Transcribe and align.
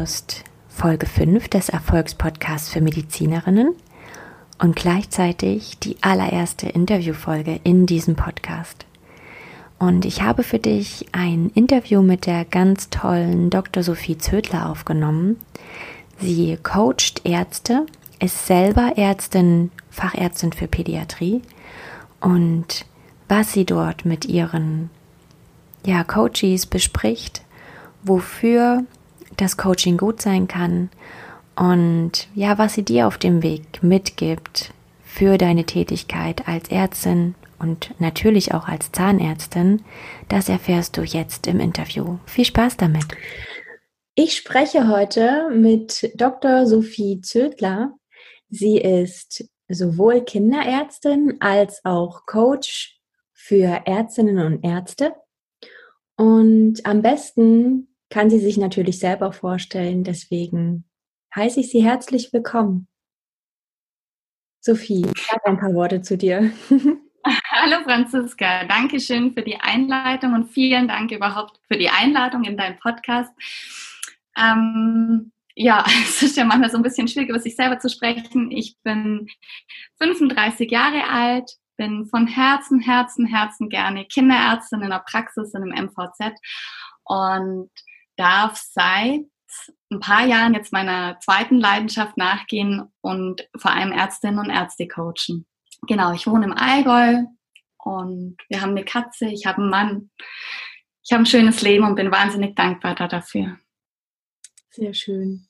Hörst 0.00 0.44
Folge 0.70 1.04
5 1.04 1.48
des 1.48 1.68
Erfolgspodcasts 1.68 2.70
für 2.70 2.80
Medizinerinnen 2.80 3.74
und 4.58 4.74
gleichzeitig 4.74 5.78
die 5.78 5.98
allererste 6.00 6.70
Interviewfolge 6.70 7.60
in 7.64 7.84
diesem 7.84 8.16
Podcast. 8.16 8.86
Und 9.78 10.06
ich 10.06 10.22
habe 10.22 10.42
für 10.42 10.58
dich 10.58 11.04
ein 11.12 11.50
Interview 11.54 12.00
mit 12.00 12.24
der 12.24 12.46
ganz 12.46 12.88
tollen 12.88 13.50
Dr. 13.50 13.82
Sophie 13.82 14.16
Zödler 14.16 14.70
aufgenommen. 14.70 15.36
Sie 16.18 16.56
coacht 16.62 17.20
Ärzte, 17.24 17.84
ist 18.20 18.46
selber 18.46 18.94
Ärztin, 18.96 19.70
Fachärztin 19.90 20.54
für 20.54 20.66
Pädiatrie 20.66 21.42
und 22.20 22.86
was 23.28 23.52
sie 23.52 23.66
dort 23.66 24.06
mit 24.06 24.24
ihren 24.24 24.88
ja, 25.84 26.04
Coaches 26.04 26.64
bespricht, 26.64 27.42
wofür 28.02 28.84
das 29.40 29.56
Coaching 29.56 29.96
gut 29.96 30.20
sein 30.22 30.48
kann 30.48 30.90
und 31.56 32.28
ja, 32.34 32.58
was 32.58 32.74
sie 32.74 32.84
dir 32.84 33.06
auf 33.06 33.18
dem 33.18 33.42
Weg 33.42 33.82
mitgibt 33.82 34.72
für 35.02 35.38
deine 35.38 35.64
Tätigkeit 35.64 36.46
als 36.46 36.70
Ärztin, 36.70 37.34
und 37.60 37.94
natürlich 38.00 38.54
auch 38.54 38.66
als 38.66 38.90
Zahnärztin, 38.90 39.84
das 40.28 40.48
erfährst 40.48 40.96
du 40.96 41.02
jetzt 41.02 41.46
im 41.46 41.60
Interview. 41.60 42.18
Viel 42.24 42.46
Spaß 42.46 42.78
damit. 42.78 43.04
Ich 44.14 44.36
spreche 44.36 44.88
heute 44.88 45.50
mit 45.50 46.10
Dr. 46.14 46.66
Sophie 46.66 47.20
Zödler. 47.20 47.94
Sie 48.48 48.78
ist 48.78 49.44
sowohl 49.68 50.22
Kinderärztin 50.22 51.36
als 51.40 51.84
auch 51.84 52.26
Coach 52.26 52.98
für 53.32 53.82
Ärztinnen 53.84 54.38
und 54.38 54.64
Ärzte. 54.64 55.14
Und 56.16 56.84
am 56.84 57.02
besten 57.02 57.89
kann 58.10 58.28
sie 58.28 58.40
sich 58.40 58.58
natürlich 58.58 58.98
selber 58.98 59.32
vorstellen. 59.32 60.04
Deswegen 60.04 60.84
heiße 61.34 61.60
ich 61.60 61.70
Sie 61.70 61.82
herzlich 61.82 62.32
willkommen. 62.32 62.88
Sophie, 64.60 65.06
sag 65.30 65.46
ein 65.46 65.58
paar 65.58 65.72
Worte 65.72 66.02
zu 66.02 66.18
dir. 66.18 66.52
Hallo 67.50 67.82
Franziska, 67.84 68.64
danke 68.64 68.98
schön 68.98 69.32
für 69.32 69.42
die 69.42 69.56
Einleitung 69.60 70.34
und 70.34 70.50
vielen 70.50 70.88
Dank 70.88 71.12
überhaupt 71.12 71.60
für 71.68 71.78
die 71.78 71.88
Einladung 71.88 72.44
in 72.44 72.56
deinen 72.56 72.78
Podcast. 72.78 73.30
Ähm, 74.36 75.32
ja, 75.54 75.84
es 76.02 76.22
ist 76.22 76.36
ja 76.36 76.44
manchmal 76.44 76.70
so 76.70 76.76
ein 76.76 76.82
bisschen 76.82 77.08
schwierig, 77.08 77.30
über 77.30 77.38
sich 77.38 77.56
selber 77.56 77.78
zu 77.78 77.88
sprechen. 77.88 78.50
Ich 78.50 78.76
bin 78.82 79.28
35 80.00 80.70
Jahre 80.70 81.08
alt, 81.08 81.50
bin 81.76 82.06
von 82.06 82.26
Herzen, 82.26 82.80
Herzen, 82.80 83.26
Herzen 83.26 83.68
gerne 83.68 84.04
Kinderärztin 84.04 84.82
in 84.82 84.90
der 84.90 85.04
Praxis 85.06 85.54
in 85.54 85.62
einem 85.62 85.86
MVZ 85.86 86.38
und 87.04 87.70
darf 88.20 88.56
seit 88.58 89.22
ein 89.90 90.00
paar 90.00 90.26
Jahren 90.26 90.54
jetzt 90.54 90.72
meiner 90.72 91.18
zweiten 91.20 91.58
Leidenschaft 91.58 92.16
nachgehen 92.16 92.92
und 93.00 93.48
vor 93.56 93.72
allem 93.72 93.92
Ärztinnen 93.92 94.38
und 94.38 94.50
Ärzte 94.50 94.86
coachen. 94.86 95.46
Genau, 95.88 96.12
ich 96.12 96.26
wohne 96.26 96.44
im 96.44 96.52
Allgäu 96.52 97.24
und 97.78 98.36
wir 98.48 98.60
haben 98.60 98.70
eine 98.70 98.84
Katze, 98.84 99.26
ich 99.26 99.46
habe 99.46 99.62
einen 99.62 99.70
Mann. 99.70 100.10
Ich 101.02 101.12
habe 101.12 101.22
ein 101.22 101.26
schönes 101.26 101.62
Leben 101.62 101.84
und 101.84 101.96
bin 101.96 102.12
wahnsinnig 102.12 102.54
dankbar 102.54 102.94
dafür. 102.94 103.56
Sehr 104.70 104.94
schön. 104.94 105.48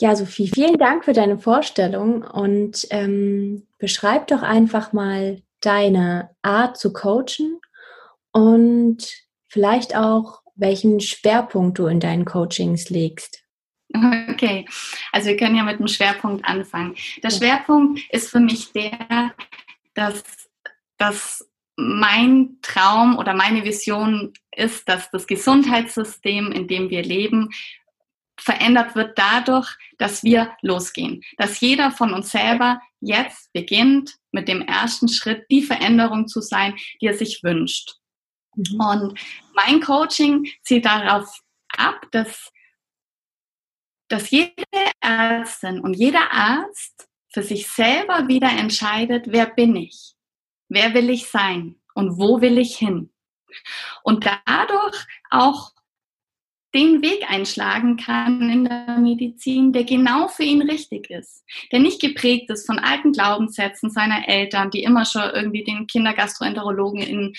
Ja, 0.00 0.16
Sophie, 0.16 0.48
vielen 0.48 0.78
Dank 0.78 1.04
für 1.04 1.12
deine 1.12 1.38
Vorstellung 1.38 2.24
und 2.24 2.88
ähm, 2.90 3.68
beschreib 3.78 4.26
doch 4.26 4.42
einfach 4.42 4.92
mal 4.92 5.42
deine 5.60 6.34
Art 6.42 6.76
zu 6.76 6.92
coachen 6.92 7.60
und 8.32 9.06
vielleicht 9.48 9.94
auch, 9.94 10.41
welchen 10.54 11.00
Schwerpunkt 11.00 11.78
du 11.78 11.86
in 11.86 12.00
deinen 12.00 12.24
Coachings 12.24 12.90
legst. 12.90 13.42
Okay, 13.94 14.66
also 15.12 15.28
wir 15.28 15.36
können 15.36 15.56
ja 15.56 15.64
mit 15.64 15.78
dem 15.78 15.88
Schwerpunkt 15.88 16.44
anfangen. 16.44 16.94
Der 17.22 17.30
Schwerpunkt 17.30 18.00
ist 18.10 18.30
für 18.30 18.40
mich 18.40 18.72
der, 18.72 19.34
dass, 19.94 20.22
dass 20.96 21.46
mein 21.76 22.58
Traum 22.62 23.18
oder 23.18 23.34
meine 23.34 23.64
Vision 23.64 24.32
ist, 24.54 24.88
dass 24.88 25.10
das 25.10 25.26
Gesundheitssystem, 25.26 26.52
in 26.52 26.68
dem 26.68 26.90
wir 26.90 27.02
leben, 27.02 27.50
verändert 28.38 28.94
wird 28.94 29.18
dadurch, 29.18 29.68
dass 29.98 30.24
wir 30.24 30.52
losgehen. 30.62 31.22
Dass 31.36 31.60
jeder 31.60 31.90
von 31.90 32.12
uns 32.12 32.30
selber 32.30 32.80
jetzt 33.00 33.52
beginnt, 33.52 34.16
mit 34.32 34.48
dem 34.48 34.62
ersten 34.62 35.08
Schritt 35.08 35.44
die 35.50 35.62
Veränderung 35.62 36.26
zu 36.26 36.40
sein, 36.40 36.74
die 37.00 37.06
er 37.06 37.14
sich 37.14 37.42
wünscht. 37.42 37.96
Mhm. 38.54 38.80
Und 38.80 39.20
mein 39.54 39.80
Coaching 39.80 40.46
zielt 40.62 40.84
darauf 40.84 41.40
ab, 41.76 42.06
dass 42.10 42.52
dass 44.12 44.30
jede 44.30 44.52
Ärztin 45.00 45.80
und 45.80 45.94
jeder 45.94 46.32
Arzt 46.32 47.08
für 47.32 47.42
sich 47.42 47.66
selber 47.68 48.28
wieder 48.28 48.50
entscheidet, 48.50 49.24
wer 49.28 49.46
bin 49.46 49.74
ich, 49.74 50.12
wer 50.68 50.92
will 50.92 51.08
ich 51.08 51.28
sein 51.28 51.76
und 51.94 52.18
wo 52.18 52.42
will 52.42 52.58
ich 52.58 52.76
hin. 52.76 53.10
Und 54.02 54.26
dadurch 54.44 55.06
auch 55.30 55.72
den 56.74 57.02
Weg 57.02 57.30
einschlagen 57.30 57.96
kann 57.96 58.50
in 58.50 58.64
der 58.64 58.98
Medizin, 58.98 59.72
der 59.72 59.84
genau 59.84 60.28
für 60.28 60.42
ihn 60.42 60.62
richtig 60.62 61.10
ist, 61.10 61.44
der 61.70 61.80
nicht 61.80 62.00
geprägt 62.00 62.50
ist 62.50 62.66
von 62.66 62.78
alten 62.78 63.12
Glaubenssätzen 63.12 63.90
seiner 63.90 64.28
Eltern, 64.28 64.70
die 64.70 64.82
immer 64.82 65.04
schon 65.04 65.30
irgendwie 65.34 65.64
den 65.64 65.86
Kindergastroenterologen 65.86 67.02
in, 67.02 67.34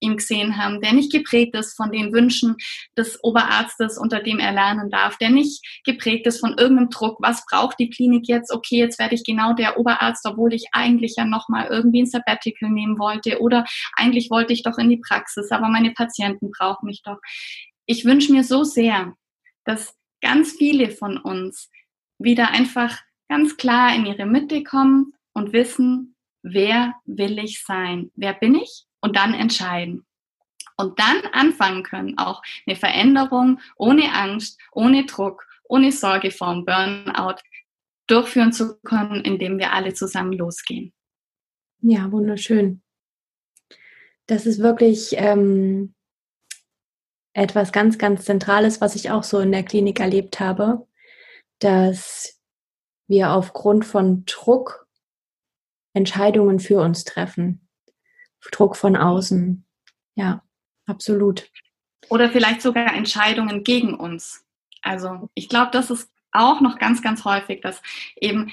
ihm 0.00 0.16
gesehen 0.16 0.56
haben, 0.56 0.80
der 0.80 0.92
nicht 0.92 1.12
geprägt 1.12 1.54
ist 1.54 1.76
von 1.76 1.90
den 1.90 2.12
Wünschen 2.12 2.56
des 2.96 3.22
Oberarztes, 3.22 3.98
unter 3.98 4.20
dem 4.20 4.38
er 4.38 4.52
lernen 4.52 4.90
darf, 4.90 5.16
der 5.18 5.30
nicht 5.30 5.64
geprägt 5.84 6.26
ist 6.26 6.40
von 6.40 6.56
irgendeinem 6.58 6.90
Druck, 6.90 7.18
was 7.20 7.44
braucht 7.46 7.78
die 7.78 7.90
Klinik 7.90 8.28
jetzt? 8.28 8.52
Okay, 8.52 8.78
jetzt 8.78 8.98
werde 8.98 9.14
ich 9.14 9.24
genau 9.24 9.54
der 9.54 9.78
Oberarzt, 9.78 10.24
obwohl 10.26 10.52
ich 10.52 10.66
eigentlich 10.72 11.14
ja 11.16 11.24
nochmal 11.24 11.68
irgendwie 11.68 12.02
ein 12.02 12.06
Sabbatical 12.06 12.70
nehmen 12.70 12.98
wollte 12.98 13.40
oder 13.40 13.64
eigentlich 13.94 14.30
wollte 14.30 14.52
ich 14.52 14.62
doch 14.62 14.78
in 14.78 14.90
die 14.90 15.00
Praxis, 15.06 15.50
aber 15.50 15.68
meine 15.68 15.92
Patienten 15.92 16.50
brauchen 16.50 16.86
mich 16.86 17.02
doch. 17.02 17.18
Ich 17.86 18.04
wünsche 18.04 18.32
mir 18.32 18.44
so 18.44 18.64
sehr, 18.64 19.14
dass 19.64 19.94
ganz 20.20 20.52
viele 20.52 20.90
von 20.90 21.18
uns 21.18 21.70
wieder 22.18 22.50
einfach 22.50 22.98
ganz 23.28 23.56
klar 23.56 23.94
in 23.94 24.06
ihre 24.06 24.26
Mitte 24.26 24.62
kommen 24.62 25.12
und 25.32 25.52
wissen, 25.52 26.16
wer 26.42 26.94
will 27.04 27.38
ich 27.38 27.62
sein? 27.62 28.10
Wer 28.14 28.34
bin 28.34 28.54
ich? 28.54 28.86
Und 29.06 29.16
dann 29.16 29.34
entscheiden. 29.34 30.04
Und 30.76 30.98
dann 30.98 31.22
anfangen 31.32 31.84
können, 31.84 32.18
auch 32.18 32.42
eine 32.66 32.76
Veränderung 32.76 33.60
ohne 33.76 34.12
Angst, 34.12 34.60
ohne 34.72 35.06
Druck, 35.06 35.46
ohne 35.64 35.92
Sorge 35.92 36.30
vorm 36.30 36.64
Burnout 36.64 37.36
durchführen 38.08 38.52
zu 38.52 38.78
können, 38.80 39.22
indem 39.24 39.58
wir 39.58 39.72
alle 39.72 39.94
zusammen 39.94 40.32
losgehen. 40.32 40.92
Ja, 41.80 42.10
wunderschön. 42.10 42.82
Das 44.26 44.44
ist 44.44 44.58
wirklich 44.58 45.14
ähm, 45.16 45.94
etwas 47.32 47.72
ganz, 47.72 47.96
ganz 47.96 48.24
Zentrales, 48.24 48.80
was 48.80 48.96
ich 48.96 49.10
auch 49.10 49.22
so 49.22 49.38
in 49.38 49.52
der 49.52 49.62
Klinik 49.62 50.00
erlebt 50.00 50.40
habe, 50.40 50.86
dass 51.60 52.40
wir 53.06 53.30
aufgrund 53.30 53.84
von 53.84 54.24
Druck 54.26 54.88
Entscheidungen 55.94 56.58
für 56.60 56.80
uns 56.80 57.04
treffen. 57.04 57.65
Druck 58.50 58.76
von 58.76 58.96
außen. 58.96 59.64
Ja, 60.14 60.42
absolut. 60.86 61.48
Oder 62.08 62.30
vielleicht 62.30 62.62
sogar 62.62 62.94
Entscheidungen 62.94 63.64
gegen 63.64 63.94
uns. 63.94 64.44
Also 64.82 65.28
ich 65.34 65.48
glaube, 65.48 65.70
das 65.72 65.90
ist 65.90 66.10
auch 66.32 66.60
noch 66.60 66.78
ganz, 66.78 67.02
ganz 67.02 67.24
häufig, 67.24 67.60
dass 67.60 67.82
eben 68.20 68.52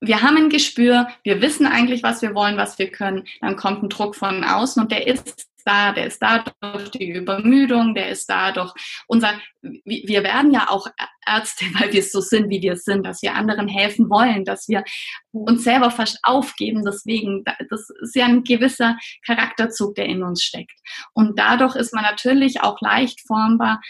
wir 0.00 0.22
haben 0.22 0.36
ein 0.36 0.48
Gespür, 0.50 1.08
wir 1.24 1.42
wissen 1.42 1.66
eigentlich, 1.66 2.02
was 2.02 2.22
wir 2.22 2.34
wollen, 2.34 2.56
was 2.56 2.78
wir 2.78 2.90
können, 2.90 3.26
dann 3.40 3.56
kommt 3.56 3.82
ein 3.82 3.88
Druck 3.88 4.14
von 4.14 4.44
außen 4.44 4.80
und 4.80 4.92
der 4.92 5.06
ist 5.08 5.48
da, 5.68 5.92
der 5.92 6.06
ist 6.06 6.20
da 6.22 6.44
durch 6.60 6.90
die 6.90 7.10
Übermüdung, 7.10 7.94
der 7.94 8.08
ist 8.08 8.28
da 8.30 8.52
durch 8.52 8.72
unser, 9.06 9.38
wir 9.62 10.22
werden 10.24 10.52
ja 10.52 10.68
auch 10.70 10.86
Ärzte, 11.26 11.66
weil 11.78 11.92
wir 11.92 12.02
so 12.02 12.20
sind, 12.20 12.48
wie 12.48 12.62
wir 12.62 12.76
sind, 12.76 13.04
dass 13.04 13.22
wir 13.22 13.34
anderen 13.34 13.68
helfen 13.68 14.08
wollen, 14.08 14.44
dass 14.44 14.68
wir 14.68 14.82
uns 15.30 15.64
selber 15.64 15.90
fast 15.90 16.18
aufgeben. 16.22 16.84
Deswegen, 16.84 17.44
das 17.70 17.90
ist 18.02 18.16
ja 18.16 18.24
ein 18.24 18.44
gewisser 18.44 18.96
Charakterzug, 19.26 19.94
der 19.94 20.06
in 20.06 20.22
uns 20.22 20.42
steckt. 20.42 20.78
Und 21.12 21.38
dadurch 21.38 21.76
ist 21.76 21.92
man 21.92 22.04
natürlich 22.04 22.62
auch 22.62 22.80
leicht 22.80 23.20
formbar 23.26 23.80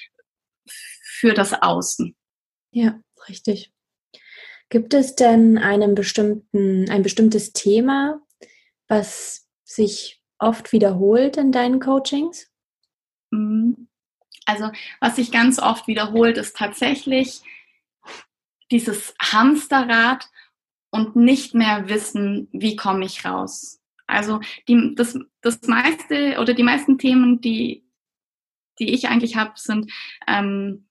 für 1.19 1.33
das 1.33 1.55
Außen. 1.55 2.17
Ja, 2.73 3.01
richtig. 3.29 3.73
Gibt 4.69 4.93
es 4.93 5.15
denn 5.15 5.57
einen 5.57 5.95
bestimmten, 5.95 6.91
ein 6.91 7.03
bestimmtes 7.03 7.53
Thema, 7.53 8.21
was 8.87 9.49
sich 9.65 10.18
oft 10.39 10.73
wiederholt 10.73 11.37
in 11.37 11.53
deinen 11.53 11.81
Coachings? 11.81 12.51
Mhm. 13.31 13.89
Also, 14.47 14.71
was 15.01 15.17
sich 15.17 15.31
ganz 15.31 15.59
oft 15.59 15.87
wiederholt, 15.87 16.39
ist 16.39 16.57
tatsächlich 16.57 17.43
dieses 18.71 19.15
Hamsterrad 19.21 20.29
und 20.91 21.17
nicht 21.17 21.55
mehr 21.55 21.89
wissen, 21.89 22.49
wie 22.53 22.77
komme 22.77 23.05
ich 23.05 23.25
raus. 23.25 23.81
Also 24.07 24.41
die, 24.67 24.95
das, 24.95 25.19
das 25.43 25.61
meiste 25.63 26.39
oder 26.41 26.55
die 26.55 26.63
meisten 26.63 26.97
Themen, 26.97 27.43
die, 27.43 27.85
die 28.79 28.95
ich 28.95 29.09
eigentlich 29.09 29.37
habe, 29.37 29.53
sind 29.57 29.93
ähm, 30.27 30.89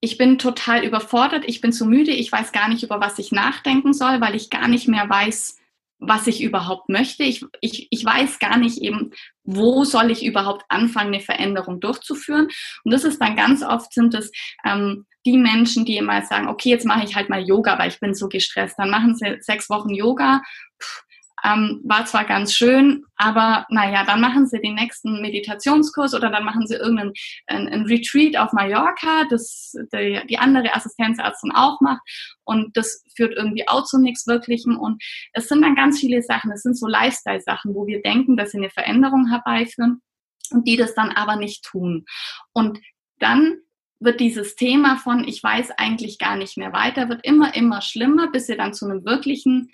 ich 0.00 0.16
bin 0.16 0.38
total 0.38 0.84
überfordert, 0.84 1.44
ich 1.46 1.60
bin 1.60 1.72
zu 1.72 1.84
müde, 1.84 2.12
ich 2.12 2.30
weiß 2.30 2.52
gar 2.52 2.68
nicht, 2.68 2.82
über 2.82 3.00
was 3.00 3.18
ich 3.18 3.32
nachdenken 3.32 3.92
soll, 3.92 4.20
weil 4.20 4.34
ich 4.34 4.50
gar 4.50 4.68
nicht 4.68 4.86
mehr 4.86 5.08
weiß, 5.08 5.57
was 5.98 6.26
ich 6.26 6.42
überhaupt 6.42 6.88
möchte. 6.88 7.24
Ich, 7.24 7.44
ich, 7.60 7.88
ich 7.90 8.04
weiß 8.04 8.38
gar 8.38 8.56
nicht 8.56 8.78
eben, 8.78 9.10
wo 9.44 9.84
soll 9.84 10.10
ich 10.10 10.24
überhaupt 10.24 10.64
anfangen, 10.68 11.14
eine 11.14 11.22
Veränderung 11.22 11.80
durchzuführen. 11.80 12.48
Und 12.84 12.92
das 12.92 13.04
ist 13.04 13.20
dann 13.20 13.36
ganz 13.36 13.62
oft 13.62 13.92
sind 13.92 14.14
es 14.14 14.30
ähm, 14.64 15.06
die 15.26 15.36
Menschen, 15.36 15.84
die 15.84 15.96
immer 15.96 16.22
sagen, 16.22 16.48
okay, 16.48 16.70
jetzt 16.70 16.86
mache 16.86 17.04
ich 17.04 17.16
halt 17.16 17.28
mal 17.28 17.42
Yoga, 17.42 17.78
weil 17.78 17.90
ich 17.90 18.00
bin 18.00 18.14
so 18.14 18.28
gestresst. 18.28 18.78
Dann 18.78 18.90
machen 18.90 19.16
sie 19.16 19.38
sechs 19.40 19.68
Wochen 19.68 19.90
Yoga. 19.90 20.42
Puh, 20.78 21.07
ähm, 21.44 21.80
war 21.84 22.04
zwar 22.06 22.24
ganz 22.24 22.52
schön, 22.54 23.04
aber 23.16 23.66
naja, 23.70 24.04
dann 24.04 24.20
machen 24.20 24.46
sie 24.46 24.60
den 24.60 24.74
nächsten 24.74 25.20
Meditationskurs 25.20 26.14
oder 26.14 26.30
dann 26.30 26.44
machen 26.44 26.66
sie 26.66 26.74
irgendeinen 26.74 27.12
ein, 27.46 27.82
Retreat 27.82 28.36
auf 28.36 28.52
Mallorca, 28.52 29.24
das 29.30 29.74
die, 29.92 30.20
die 30.28 30.38
andere 30.38 30.74
Assistenzärztin 30.74 31.52
auch 31.52 31.80
macht. 31.80 32.02
Und 32.44 32.76
das 32.76 33.02
führt 33.16 33.34
irgendwie 33.36 33.68
auch 33.68 33.84
zu 33.84 33.98
nichts 33.98 34.26
Wirklichem. 34.26 34.78
Und 34.78 35.02
es 35.32 35.48
sind 35.48 35.62
dann 35.62 35.74
ganz 35.74 36.00
viele 36.00 36.22
Sachen, 36.22 36.50
es 36.52 36.62
sind 36.62 36.78
so 36.78 36.86
Lifestyle-Sachen, 36.86 37.74
wo 37.74 37.86
wir 37.86 38.02
denken, 38.02 38.36
dass 38.36 38.52
sie 38.52 38.58
eine 38.58 38.70
Veränderung 38.70 39.28
herbeiführen 39.28 40.02
und 40.50 40.66
die 40.66 40.76
das 40.76 40.94
dann 40.94 41.10
aber 41.10 41.36
nicht 41.36 41.64
tun. 41.64 42.04
Und 42.52 42.80
dann 43.18 43.58
wird 44.00 44.20
dieses 44.20 44.54
Thema 44.54 44.96
von 44.96 45.26
ich 45.26 45.42
weiß 45.42 45.72
eigentlich 45.72 46.18
gar 46.18 46.36
nicht 46.36 46.56
mehr 46.56 46.72
weiter, 46.72 47.08
wird 47.08 47.24
immer, 47.24 47.54
immer 47.54 47.82
schlimmer, 47.82 48.30
bis 48.30 48.46
sie 48.46 48.56
dann 48.56 48.74
zu 48.74 48.86
einem 48.86 49.04
wirklichen 49.04 49.70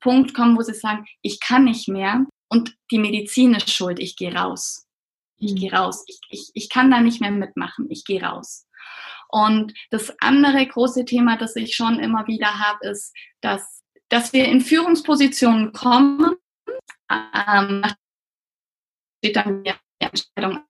Punkt 0.00 0.34
kommen, 0.34 0.56
wo 0.56 0.62
sie 0.62 0.74
sagen, 0.74 1.06
ich 1.22 1.40
kann 1.40 1.64
nicht 1.64 1.88
mehr 1.88 2.24
und 2.48 2.76
die 2.90 2.98
Medizin 2.98 3.54
ist 3.54 3.70
schuld, 3.70 3.98
ich 3.98 4.16
gehe 4.16 4.34
raus. 4.34 4.86
Ich 5.36 5.54
gehe 5.54 5.72
raus. 5.72 6.04
Ich, 6.08 6.18
ich, 6.30 6.50
ich 6.54 6.68
kann 6.68 6.90
da 6.90 7.00
nicht 7.00 7.20
mehr 7.20 7.30
mitmachen. 7.30 7.86
Ich 7.90 8.04
gehe 8.04 8.22
raus. 8.22 8.66
Und 9.28 9.74
das 9.90 10.12
andere 10.20 10.66
große 10.66 11.04
Thema, 11.04 11.36
das 11.36 11.54
ich 11.54 11.76
schon 11.76 12.00
immer 12.00 12.26
wieder 12.26 12.58
habe, 12.58 12.88
ist, 12.88 13.14
dass, 13.40 13.82
dass 14.08 14.32
wir 14.32 14.46
in 14.46 14.60
Führungspositionen 14.60 15.72
kommen, 15.72 16.34
ähm, 17.10 17.84
steht 19.18 19.36
dann 19.36 19.62
die 19.64 19.72
Entscheidung 19.98 20.64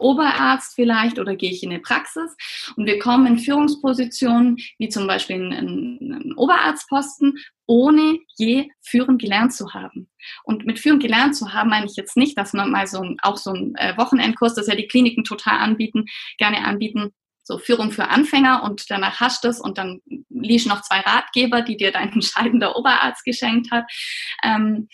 Oberarzt 0.00 0.74
vielleicht 0.74 1.18
oder 1.18 1.36
gehe 1.36 1.50
ich 1.50 1.62
in 1.62 1.70
eine 1.70 1.80
Praxis 1.80 2.36
und 2.76 2.86
wir 2.86 2.98
kommen 2.98 3.26
in 3.26 3.38
Führungspositionen 3.38 4.56
wie 4.78 4.88
zum 4.88 5.06
Beispiel 5.06 5.36
in 5.36 5.52
einen 5.52 6.34
Oberarztposten, 6.36 7.38
ohne 7.66 8.18
je 8.36 8.68
führen 8.82 9.18
gelernt 9.18 9.52
zu 9.52 9.72
haben. 9.74 10.10
Und 10.42 10.66
mit 10.66 10.80
führen 10.80 10.98
gelernt 10.98 11.36
zu 11.36 11.52
haben 11.52 11.70
meine 11.70 11.86
ich 11.86 11.96
jetzt 11.96 12.16
nicht, 12.16 12.36
dass 12.36 12.52
man 12.52 12.70
mal 12.70 12.86
so 12.86 13.00
ein, 13.00 13.16
auch 13.22 13.36
so 13.36 13.52
ein 13.52 13.74
äh, 13.76 13.96
Wochenendkurs, 13.96 14.54
das 14.54 14.66
ja 14.66 14.74
die 14.74 14.88
Kliniken 14.88 15.24
total 15.24 15.58
anbieten, 15.58 16.06
gerne 16.38 16.64
anbieten, 16.64 17.12
so 17.44 17.58
Führung 17.58 17.90
für 17.90 18.08
Anfänger 18.08 18.62
und 18.62 18.90
danach 18.90 19.20
hast 19.20 19.44
du 19.44 19.48
es 19.48 19.60
und 19.60 19.78
dann 19.78 20.00
liest 20.28 20.66
noch 20.66 20.82
zwei 20.82 21.00
Ratgeber, 21.00 21.62
die 21.62 21.76
dir 21.76 21.92
dein 21.92 22.12
entscheidender 22.12 22.76
Oberarzt 22.76 23.24
geschenkt 23.24 23.70
hat. 23.70 23.84
Ähm, 24.42 24.88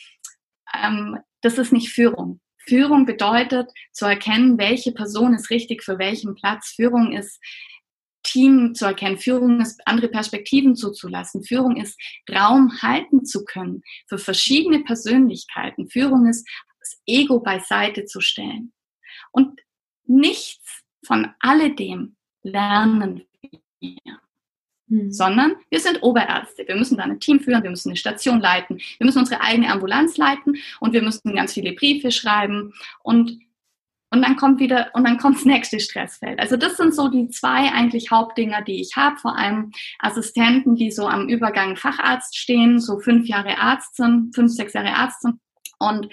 ähm, 0.74 1.18
das 1.42 1.58
ist 1.58 1.72
nicht 1.72 1.90
Führung. 1.90 2.40
Führung 2.66 3.06
bedeutet 3.06 3.70
zu 3.92 4.06
erkennen, 4.06 4.58
welche 4.58 4.92
Person 4.92 5.34
ist 5.34 5.50
richtig 5.50 5.82
für 5.82 5.98
welchen 5.98 6.34
Platz. 6.34 6.72
Führung 6.74 7.12
ist 7.12 7.40
Team 8.22 8.74
zu 8.74 8.86
erkennen. 8.86 9.18
Führung 9.18 9.60
ist 9.60 9.80
andere 9.86 10.08
Perspektiven 10.08 10.74
zuzulassen. 10.74 11.44
Führung 11.44 11.76
ist 11.76 11.98
Raum 12.30 12.82
halten 12.82 13.24
zu 13.24 13.44
können 13.44 13.82
für 14.08 14.18
verschiedene 14.18 14.80
Persönlichkeiten. 14.80 15.88
Führung 15.88 16.26
ist 16.26 16.48
das 16.80 17.00
Ego 17.06 17.40
beiseite 17.40 18.04
zu 18.04 18.20
stellen. 18.20 18.72
Und 19.30 19.60
nichts 20.04 20.82
von 21.04 21.28
alledem 21.38 22.16
lernen 22.42 23.26
wir. 23.80 24.25
Mhm. 24.88 25.12
Sondern 25.12 25.56
wir 25.70 25.80
sind 25.80 26.02
Oberärzte. 26.02 26.64
Wir 26.66 26.76
müssen 26.76 26.96
dann 26.96 27.10
ein 27.10 27.20
Team 27.20 27.40
führen, 27.40 27.62
wir 27.62 27.70
müssen 27.70 27.90
eine 27.90 27.96
Station 27.96 28.40
leiten, 28.40 28.78
wir 28.98 29.04
müssen 29.04 29.18
unsere 29.18 29.40
eigene 29.40 29.70
Ambulanz 29.70 30.16
leiten 30.16 30.56
und 30.80 30.92
wir 30.92 31.02
müssen 31.02 31.34
ganz 31.34 31.54
viele 31.54 31.72
Briefe 31.72 32.10
schreiben 32.10 32.72
und 33.02 33.40
und 34.10 34.22
dann 34.22 34.36
kommt 34.36 34.60
wieder 34.60 34.90
und 34.94 35.04
dann 35.04 35.18
kommt 35.18 35.36
das 35.36 35.44
nächste 35.44 35.80
Stressfeld. 35.80 36.38
Also 36.38 36.56
das 36.56 36.76
sind 36.76 36.94
so 36.94 37.08
die 37.08 37.28
zwei 37.28 37.72
eigentlich 37.72 38.10
Hauptdinger, 38.10 38.62
die 38.62 38.80
ich 38.80 38.96
habe. 38.96 39.16
Vor 39.16 39.36
allem 39.36 39.72
Assistenten, 39.98 40.76
die 40.76 40.90
so 40.90 41.08
am 41.08 41.28
Übergang 41.28 41.76
Facharzt 41.76 42.36
stehen, 42.36 42.78
so 42.78 43.00
fünf 43.00 43.26
Jahre 43.26 43.58
Arzt 43.58 43.96
sind, 43.96 44.34
fünf, 44.34 44.52
sechs 44.52 44.74
Jahre 44.74 44.94
Arzt 44.94 45.22
sind 45.22 45.40
und 45.78 46.08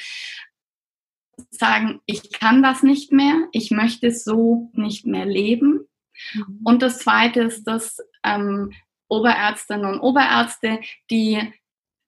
sagen, 1.49 2.01
ich 2.05 2.31
kann 2.31 2.63
das 2.63 2.83
nicht 2.83 3.11
mehr, 3.11 3.47
ich 3.51 3.71
möchte 3.71 4.11
so 4.11 4.71
nicht 4.73 5.05
mehr 5.05 5.25
leben. 5.25 5.87
Mhm. 6.33 6.59
Und 6.63 6.81
das 6.81 6.99
Zweite 6.99 7.41
ist, 7.41 7.63
dass 7.65 7.97
ähm, 8.23 8.73
Oberärztinnen 9.07 9.85
und 9.85 9.99
Oberärzte, 9.99 10.79
die, 11.09 11.39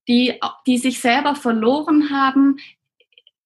die, 0.08 0.40
die 0.66 0.78
sich 0.78 1.00
selber 1.00 1.36
verloren 1.36 2.10
haben, 2.10 2.58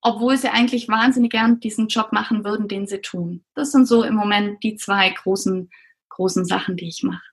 obwohl 0.02 0.38
sie 0.38 0.50
eigentlich 0.50 0.88
wahnsinnig 0.88 1.32
gern 1.32 1.60
diesen 1.60 1.88
Job 1.88 2.14
machen 2.14 2.46
würden, 2.46 2.68
den 2.68 2.88
sie 2.88 3.02
tun. 3.02 3.44
Das 3.54 3.72
sind 3.72 3.86
so 3.86 4.04
im 4.04 4.16
Moment 4.16 4.64
die 4.64 4.76
zwei 4.76 5.10
großen, 5.10 5.70
großen 6.10 6.46
Sachen, 6.46 6.78
die 6.78 6.88
ich 6.88 7.04
mache. 7.04 7.24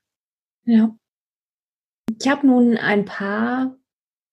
Ja. 0.65 0.93
Ich 2.19 2.27
habe 2.27 2.45
nun 2.45 2.77
ein 2.77 3.05
paar 3.05 3.75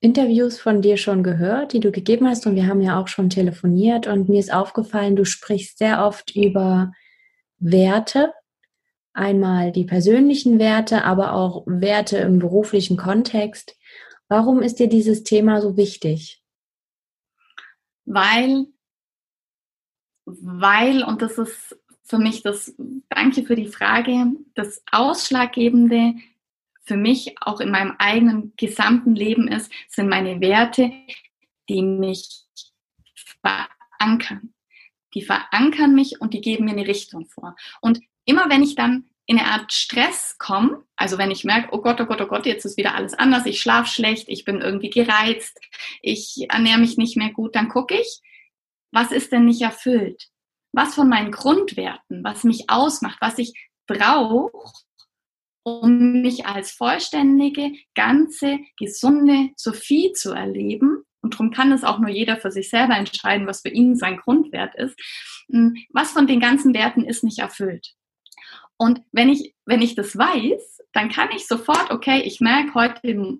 Interviews 0.00 0.60
von 0.60 0.82
dir 0.82 0.96
schon 0.96 1.22
gehört, 1.22 1.72
die 1.72 1.80
du 1.80 1.90
gegeben 1.92 2.28
hast 2.28 2.46
und 2.46 2.56
wir 2.56 2.66
haben 2.66 2.80
ja 2.80 3.00
auch 3.00 3.08
schon 3.08 3.30
telefoniert 3.30 4.06
und 4.06 4.28
mir 4.28 4.40
ist 4.40 4.52
aufgefallen, 4.52 5.16
du 5.16 5.24
sprichst 5.24 5.78
sehr 5.78 6.04
oft 6.04 6.34
über 6.34 6.92
Werte 7.58 8.32
einmal 9.14 9.72
die 9.72 9.84
persönlichen 9.84 10.58
Werte, 10.58 11.04
aber 11.04 11.32
auch 11.32 11.62
Werte 11.66 12.18
im 12.18 12.38
beruflichen 12.38 12.96
Kontext. 12.96 13.78
Warum 14.28 14.60
ist 14.60 14.78
dir 14.80 14.88
dieses 14.88 15.22
Thema 15.22 15.62
so 15.62 15.76
wichtig? 15.76 16.42
Weil, 18.04 18.66
weil, 20.26 21.04
und 21.04 21.22
das 21.22 21.38
ist 21.38 21.78
für 22.02 22.18
mich 22.18 22.42
das, 22.42 22.74
danke 23.08 23.44
für 23.44 23.56
die 23.56 23.68
Frage, 23.68 24.32
das 24.54 24.82
Ausschlaggebende 24.90 26.14
für 26.84 26.96
mich 26.96 27.34
auch 27.40 27.60
in 27.60 27.70
meinem 27.70 27.94
eigenen 27.98 28.52
gesamten 28.56 29.14
Leben 29.14 29.48
ist, 29.48 29.72
sind 29.88 30.08
meine 30.08 30.40
Werte, 30.40 30.92
die 31.68 31.82
mich 31.82 32.44
verankern. 33.40 34.52
Die 35.14 35.22
verankern 35.22 35.94
mich 35.94 36.20
und 36.20 36.34
die 36.34 36.42
geben 36.42 36.66
mir 36.66 36.72
eine 36.72 36.86
Richtung 36.86 37.26
vor. 37.26 37.56
Und 37.80 38.00
immer 38.24 38.48
wenn 38.48 38.62
ich 38.62 38.74
dann 38.74 39.10
in 39.26 39.38
eine 39.38 39.48
Art 39.48 39.72
Stress 39.72 40.36
komme, 40.38 40.84
also 40.96 41.16
wenn 41.16 41.30
ich 41.30 41.44
merke, 41.44 41.68
oh 41.72 41.80
Gott, 41.80 42.00
oh 42.00 42.06
Gott, 42.06 42.20
oh 42.20 42.26
Gott, 42.26 42.46
jetzt 42.46 42.64
ist 42.64 42.76
wieder 42.76 42.94
alles 42.94 43.14
anders, 43.14 43.46
ich 43.46 43.60
schlafe 43.60 43.88
schlecht, 43.88 44.28
ich 44.28 44.44
bin 44.44 44.60
irgendwie 44.60 44.90
gereizt, 44.90 45.58
ich 46.02 46.46
ernähre 46.50 46.78
mich 46.78 46.98
nicht 46.98 47.16
mehr 47.16 47.30
gut, 47.30 47.54
dann 47.54 47.68
gucke 47.68 47.98
ich, 47.98 48.20
was 48.92 49.10
ist 49.10 49.32
denn 49.32 49.46
nicht 49.46 49.62
erfüllt? 49.62 50.28
Was 50.72 50.94
von 50.94 51.08
meinen 51.08 51.32
Grundwerten, 51.32 52.22
was 52.22 52.44
mich 52.44 52.68
ausmacht, 52.68 53.18
was 53.20 53.38
ich 53.38 53.54
brauche, 53.86 54.50
um 55.64 56.20
mich 56.20 56.46
als 56.46 56.72
vollständige, 56.72 57.72
ganze, 57.94 58.58
gesunde 58.78 59.50
Sophie 59.56 60.12
zu 60.12 60.32
erleben. 60.32 61.04
Und 61.22 61.34
darum 61.34 61.50
kann 61.50 61.72
es 61.72 61.84
auch 61.84 61.98
nur 61.98 62.10
jeder 62.10 62.36
für 62.36 62.50
sich 62.50 62.68
selber 62.68 62.96
entscheiden, 62.96 63.46
was 63.46 63.62
für 63.62 63.70
ihn 63.70 63.96
sein 63.96 64.18
Grundwert 64.18 64.74
ist. 64.74 64.94
Hm, 65.50 65.74
was 65.90 66.12
von 66.12 66.26
den 66.26 66.38
ganzen 66.38 66.74
Werten 66.74 67.04
ist 67.04 67.24
nicht 67.24 67.38
erfüllt? 67.38 67.94
Und 68.76 69.02
wenn 69.12 69.28
ich, 69.28 69.54
wenn 69.66 69.82
ich 69.82 69.94
das 69.94 70.16
weiß, 70.16 70.82
dann 70.92 71.08
kann 71.08 71.30
ich 71.34 71.46
sofort, 71.46 71.90
okay, 71.90 72.22
ich 72.24 72.40
merke 72.40 72.74
heute, 72.74 73.38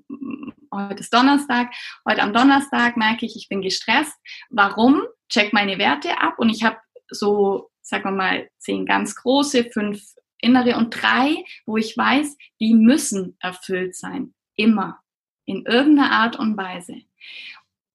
heute 0.72 1.00
ist 1.00 1.12
Donnerstag, 1.12 1.72
heute 2.08 2.22
am 2.22 2.32
Donnerstag 2.32 2.96
merke 2.96 3.26
ich, 3.26 3.36
ich 3.36 3.48
bin 3.48 3.62
gestresst. 3.62 4.14
Warum? 4.50 5.02
Check 5.28 5.52
meine 5.52 5.78
Werte 5.78 6.20
ab 6.20 6.34
und 6.38 6.50
ich 6.50 6.62
habe 6.62 6.76
so, 7.08 7.70
sagen 7.80 8.04
wir 8.04 8.10
mal, 8.12 8.48
zehn 8.58 8.86
ganz 8.86 9.14
große, 9.16 9.64
fünf 9.72 10.02
innere 10.40 10.76
und 10.76 10.90
drei, 10.90 11.44
wo 11.66 11.76
ich 11.76 11.96
weiß, 11.96 12.36
die 12.60 12.74
müssen 12.74 13.36
erfüllt 13.40 13.96
sein. 13.96 14.34
Immer. 14.56 15.00
In 15.46 15.64
irgendeiner 15.66 16.12
Art 16.12 16.38
und 16.38 16.56
Weise. 16.56 16.96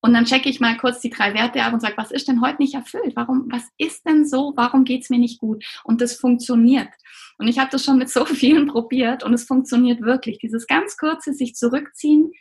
Und 0.02 0.14
dann 0.14 0.26
checke 0.26 0.50
ich 0.50 0.60
mal 0.60 0.78
kurz 0.78 1.02
die 1.02 1.10
drei 1.10 1.34
Werte 1.34 1.64
ab 1.64 1.74
und 1.74 1.82
sage, 1.82 1.98
was 1.98 2.12
ist 2.12 2.28
denn 2.28 2.42
heute 2.42 2.62
nicht 2.62 2.74
erfüllt? 2.74 3.16
Warum, 3.16 3.48
was 3.52 3.64
ist 3.78 4.06
denn 4.06 4.26
so? 4.26 4.54
Warum 4.56 4.86
geht's 4.86 5.10
mir 5.10 5.20
nicht 5.20 5.40
gut? 5.40 5.64
Und 5.84 6.02
das 6.02 6.16
funktioniert. 6.16 6.90
Und 7.38 7.48
ich 7.48 7.60
habe 7.60 7.70
das 7.72 7.84
schon 7.84 7.98
mit 7.98 8.10
so 8.10 8.26
vielen 8.26 8.68
probiert 8.68 9.24
und 9.24 9.34
es 9.34 9.46
funktioniert 9.46 10.02
wirklich. 10.02 10.40
Dieses 10.40 10.68
ganz 10.68 10.98
kurze 10.98 11.34
sich 11.34 11.56
zurückziehen 11.56 12.32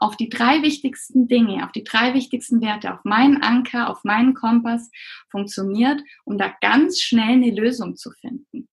auf 0.00 0.16
die 0.16 0.28
drei 0.28 0.62
wichtigsten 0.62 1.26
Dinge, 1.26 1.64
auf 1.64 1.72
die 1.72 1.82
drei 1.82 2.14
wichtigsten 2.14 2.60
Werte, 2.60 2.94
auf 2.94 3.00
meinen 3.04 3.42
Anker, 3.42 3.90
auf 3.90 4.04
meinen 4.04 4.34
Kompass 4.34 4.90
funktioniert, 5.30 6.00
um 6.24 6.38
da 6.38 6.54
ganz 6.60 7.00
schnell 7.00 7.32
eine 7.32 7.50
Lösung 7.50 7.96
zu 7.96 8.10
finden. 8.12 8.68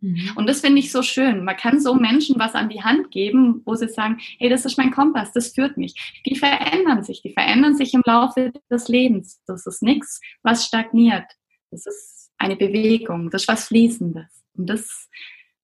Mhm. 0.00 0.32
Und 0.36 0.48
das 0.48 0.60
finde 0.60 0.78
ich 0.78 0.92
so 0.92 1.02
schön. 1.02 1.44
Man 1.44 1.56
kann 1.56 1.80
so 1.80 1.94
Menschen 1.94 2.38
was 2.38 2.54
an 2.54 2.68
die 2.68 2.82
Hand 2.82 3.10
geben, 3.10 3.62
wo 3.64 3.74
sie 3.74 3.88
sagen, 3.88 4.18
hey, 4.38 4.48
das 4.48 4.64
ist 4.64 4.76
mein 4.76 4.90
Kompass, 4.90 5.32
das 5.32 5.54
führt 5.54 5.76
mich. 5.76 6.20
Die 6.26 6.36
verändern 6.36 7.02
sich, 7.02 7.22
die 7.22 7.32
verändern 7.32 7.74
sich 7.76 7.94
im 7.94 8.02
Laufe 8.04 8.52
des 8.70 8.88
Lebens. 8.88 9.40
Das 9.46 9.66
ist 9.66 9.82
nichts, 9.82 10.20
was 10.42 10.66
stagniert. 10.66 11.24
Das 11.70 11.86
ist 11.86 12.30
eine 12.38 12.56
Bewegung, 12.56 13.30
das 13.30 13.42
ist 13.42 13.48
was 13.48 13.68
Fließendes. 13.68 14.44
Und 14.54 14.66
das 14.68 15.08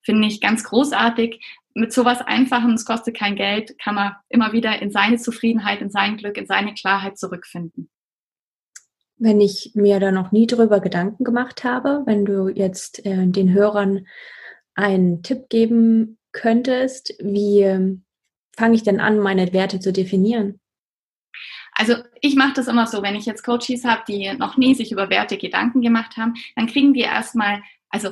finde 0.03 0.29
ich 0.29 0.41
ganz 0.41 0.65
großartig. 0.65 1.41
Mit 1.75 1.93
sowas 1.93 2.21
Einfachem, 2.21 2.73
es 2.73 2.85
kostet 2.85 3.17
kein 3.17 3.37
Geld, 3.37 3.79
kann 3.79 3.95
man 3.95 4.12
immer 4.29 4.53
wieder 4.53 4.83
in 4.83 4.91
seine 4.91 5.17
Zufriedenheit, 5.17 5.81
in 5.81 5.91
sein 5.91 6.19
Glück, 6.19 6.37
in 6.37 6.47
seine 6.47 6.75
Klarheit 6.75 7.17
zurückfinden. 7.19 7.91
Wenn 9.23 9.41
ich 9.41 9.71
mir 9.75 10.00
da 10.00 10.11
noch 10.11 10.33
nie 10.33 10.49
drüber 10.49 10.81
Gedanken 10.81 11.23
gemacht 11.23 11.62
habe, 11.62 12.02
wenn 12.07 12.25
du 12.25 12.49
jetzt 12.49 13.07
äh, 13.07 13.25
den 13.29 13.52
Hörern 13.52 14.09
einen 14.75 15.23
Tipp 15.23 15.49
geben 15.49 16.19
könntest, 16.33 17.14
wie 17.21 17.62
äh, 17.62 17.97
fange 18.57 18.75
ich 18.75 18.83
denn 18.83 18.99
an, 18.99 19.21
meine 19.21 19.52
Werte 19.52 19.79
zu 19.79 19.93
definieren? 19.93 20.59
Also 21.71 21.95
ich 22.21 22.35
mache 22.35 22.55
das 22.55 22.67
immer 22.67 22.88
so, 22.88 23.00
wenn 23.02 23.14
ich 23.14 23.25
jetzt 23.25 23.45
Coaches 23.45 23.85
habe, 23.85 24.02
die 24.09 24.33
noch 24.35 24.57
nie 24.57 24.75
sich 24.75 24.91
über 24.91 25.09
Werte 25.09 25.38
Gedanken 25.38 25.83
gemacht 25.83 26.17
haben, 26.17 26.35
dann 26.57 26.67
kriegen 26.67 26.93
die 26.93 27.02
erstmal, 27.02 27.62
also 27.91 28.11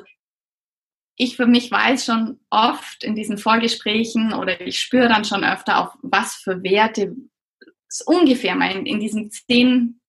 ich 1.16 1.34
für 1.34 1.46
mich 1.46 1.72
weiß 1.72 2.04
schon 2.04 2.38
oft 2.50 3.02
in 3.02 3.16
diesen 3.16 3.36
Vorgesprächen 3.36 4.32
oder 4.32 4.60
ich 4.60 4.80
spüre 4.80 5.08
dann 5.08 5.24
schon 5.24 5.42
öfter, 5.42 5.80
auf 5.80 5.98
was 6.02 6.36
für 6.36 6.62
Werte 6.62 7.16
ungefähr 8.06 8.54
mal 8.54 8.86
in 8.86 9.00
diesen 9.00 9.32
zehn 9.32 9.99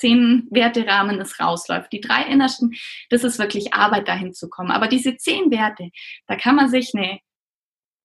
zehn 0.00 0.48
Werterahmen 0.50 1.20
es 1.20 1.38
rausläuft. 1.38 1.92
Die 1.92 2.00
drei 2.00 2.22
innersten, 2.24 2.74
das 3.10 3.22
ist 3.22 3.38
wirklich 3.38 3.74
Arbeit, 3.74 4.08
dahin 4.08 4.32
zu 4.32 4.48
kommen. 4.48 4.70
Aber 4.70 4.88
diese 4.88 5.16
zehn 5.16 5.50
Werte, 5.50 5.90
da 6.26 6.36
kann 6.36 6.56
man 6.56 6.68
sich 6.68 6.94
eine 6.94 7.20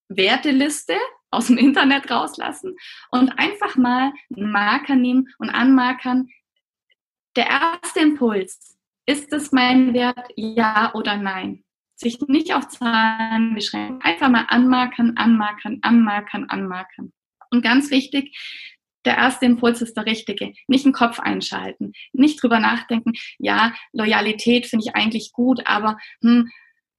Werteliste 0.10 0.96
aus 1.32 1.48
dem 1.48 1.58
Internet 1.58 2.12
rauslassen 2.12 2.76
und 3.12 3.30
einfach 3.40 3.76
mal 3.76 4.12
einen 4.36 4.52
Marker 4.52 4.96
nehmen 4.96 5.30
und 5.40 5.50
anmarkern. 5.50 6.30
Der 7.36 7.48
erste 7.48 8.00
Impuls, 8.02 8.76
ist 9.08 9.32
es 9.34 9.52
mein 9.52 9.94
Wert, 9.94 10.32
ja 10.36 10.94
oder 10.94 11.18
nein? 11.18 11.64
Sich 11.96 12.20
nicht 12.28 12.54
auf 12.54 12.68
Zahlen 12.68 13.54
beschränken, 13.54 14.02
einfach 14.02 14.30
mal 14.30 14.46
anmarkern, 14.50 15.16
anmarkern, 15.16 15.80
anmarkern, 15.82 16.50
anmarkern. 16.50 17.14
Und 17.52 17.62
ganz 17.62 17.92
wichtig, 17.92 18.36
der 19.06 19.18
erste 19.18 19.46
Impuls 19.46 19.82
ist 19.82 19.96
der 19.96 20.06
richtige. 20.06 20.54
Nicht 20.68 20.86
den 20.86 20.94
Kopf 20.94 21.20
einschalten, 21.20 21.94
nicht 22.12 22.42
drüber 22.42 22.60
nachdenken, 22.60 23.14
ja, 23.38 23.74
Loyalität 23.94 24.66
finde 24.66 24.86
ich 24.86 24.96
eigentlich 24.96 25.32
gut, 25.32 25.62
aber 25.66 25.98
hm, 26.22 26.50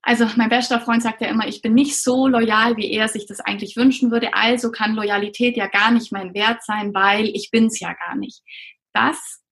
also 0.07 0.25
mein 0.37 0.51
bester 0.51 0.81
Freund 0.81 1.03
sagt 1.03 1.21
ja 1.21 1.27
immer, 1.27 1.49
ich 1.49 1.63
bin 1.63 1.75
nicht 1.75 2.01
so 2.01 2.29
loyal, 2.29 2.77
wie 2.77 2.93
er 2.93 3.09
sich 3.09 3.27
das 3.27 3.41
eigentlich 3.41 3.77
wünschen 3.77 4.13
würde. 4.13 4.35
Also 4.35 4.71
kann 4.71 4.95
Loyalität 4.95 5.57
ja 5.57 5.67
gar 5.67 5.91
nicht 5.91 6.13
mein 6.13 6.33
Wert 6.33 6.63
sein, 6.63 6.95
weil 6.95 7.27
ich 7.27 7.51
bin 7.51 7.67
es 7.67 7.81
ja 7.81 7.93
gar 7.93 8.15
nicht. 8.15 8.41
Das 8.93 9.43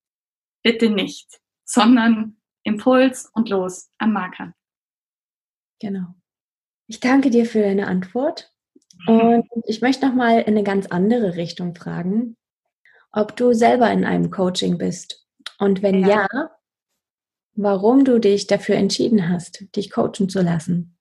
bitte 0.63 0.91
nicht, 0.91 1.41
sondern 1.65 2.37
Impuls 2.63 3.29
und 3.35 3.49
los 3.49 3.91
am 3.99 4.13
Markern. 4.13 4.55
Genau. 5.81 6.15
Ich 6.87 7.01
danke 7.01 7.31
dir 7.31 7.47
für 7.47 7.61
deine 7.61 7.89
Antwort. 7.89 8.53
Und 9.09 9.49
ich 9.67 9.81
möchte 9.81 10.07
noch 10.07 10.15
mal 10.15 10.39
in 10.39 10.55
eine 10.55 10.63
ganz 10.63 10.87
andere 10.87 11.35
Richtung 11.35 11.75
fragen 11.75 12.37
ob 13.15 13.37
du 13.37 13.53
selber 13.53 13.91
in 13.91 14.05
einem 14.05 14.31
Coaching 14.31 14.79
bist. 14.79 15.27
Und 15.59 15.83
wenn 15.83 16.01
ja, 16.01 16.27
ja 16.33 16.51
warum 17.57 18.05
du 18.05 18.19
dich 18.19 18.47
dafür 18.47 18.77
entschieden 18.77 19.29
hast, 19.29 19.65
dich 19.77 19.91
coachen 19.91 20.29
zu 20.29 20.43
lassen. 20.43 20.97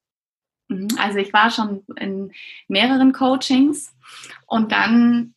Mhm, 0.67 0.89
also 0.97 1.17
ich 1.17 1.33
war 1.33 1.49
schon 1.49 1.83
in 1.97 2.31
mehreren 2.67 3.13
Coachings 3.13 3.93
und 4.47 4.71
dann 4.71 5.33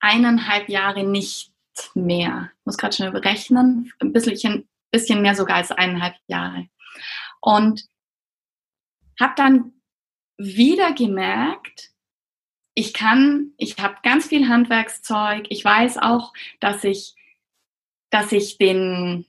eineinhalb 0.00 0.68
Jahre 0.68 1.04
nicht 1.04 1.52
mehr. 1.94 2.50
Ich 2.60 2.66
muss 2.66 2.78
gerade 2.78 2.94
schon 2.94 3.12
berechnen, 3.12 3.92
ein 4.00 4.12
bisschen, 4.12 4.68
bisschen 4.90 5.22
mehr 5.22 5.34
sogar 5.34 5.56
als 5.56 5.70
eineinhalb 5.70 6.14
Jahre. 6.26 6.66
Und 7.40 7.86
habe 9.20 9.34
dann 9.36 9.72
wieder 10.36 10.92
gemerkt, 10.92 11.91
ich 12.74 12.94
kann, 12.94 13.52
ich 13.56 13.76
habe 13.78 13.96
ganz 14.02 14.26
viel 14.26 14.48
Handwerkszeug. 14.48 15.46
Ich 15.50 15.64
weiß 15.64 15.98
auch, 15.98 16.32
dass 16.60 16.84
ich, 16.84 17.14
dass 18.10 18.32
ich 18.32 18.58
den, 18.58 19.26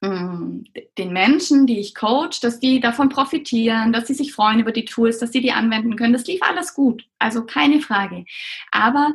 mm, 0.00 0.64
den 0.98 1.12
Menschen, 1.12 1.66
die 1.66 1.78
ich 1.78 1.94
coach, 1.94 2.40
dass 2.40 2.58
die 2.58 2.80
davon 2.80 3.08
profitieren, 3.08 3.92
dass 3.92 4.08
sie 4.08 4.14
sich 4.14 4.32
freuen 4.32 4.60
über 4.60 4.72
die 4.72 4.84
Tools, 4.84 5.18
dass 5.18 5.32
sie 5.32 5.40
die 5.40 5.52
anwenden 5.52 5.96
können. 5.96 6.12
Das 6.12 6.26
lief 6.26 6.42
alles 6.42 6.74
gut, 6.74 7.06
also 7.18 7.44
keine 7.46 7.80
Frage. 7.80 8.24
Aber 8.72 9.14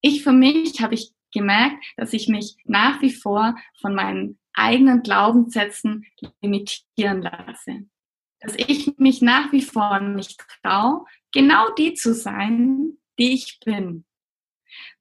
ich 0.00 0.22
für 0.22 0.32
mich 0.32 0.80
habe 0.80 0.94
ich 0.94 1.12
gemerkt, 1.32 1.84
dass 1.96 2.12
ich 2.12 2.28
mich 2.28 2.56
nach 2.64 3.00
wie 3.02 3.12
vor 3.12 3.54
von 3.80 3.94
meinen 3.94 4.38
eigenen 4.54 5.02
Glaubenssätzen 5.02 6.04
limitieren 6.40 7.22
lasse. 7.22 7.86
Dass 8.40 8.54
ich 8.56 8.96
mich 8.98 9.22
nach 9.22 9.52
wie 9.52 9.62
vor 9.62 10.00
nicht 10.00 10.44
traue, 10.62 11.04
genau 11.32 11.70
die 11.74 11.94
zu 11.94 12.14
sein, 12.14 12.98
die 13.18 13.34
ich 13.34 13.58
bin, 13.64 14.04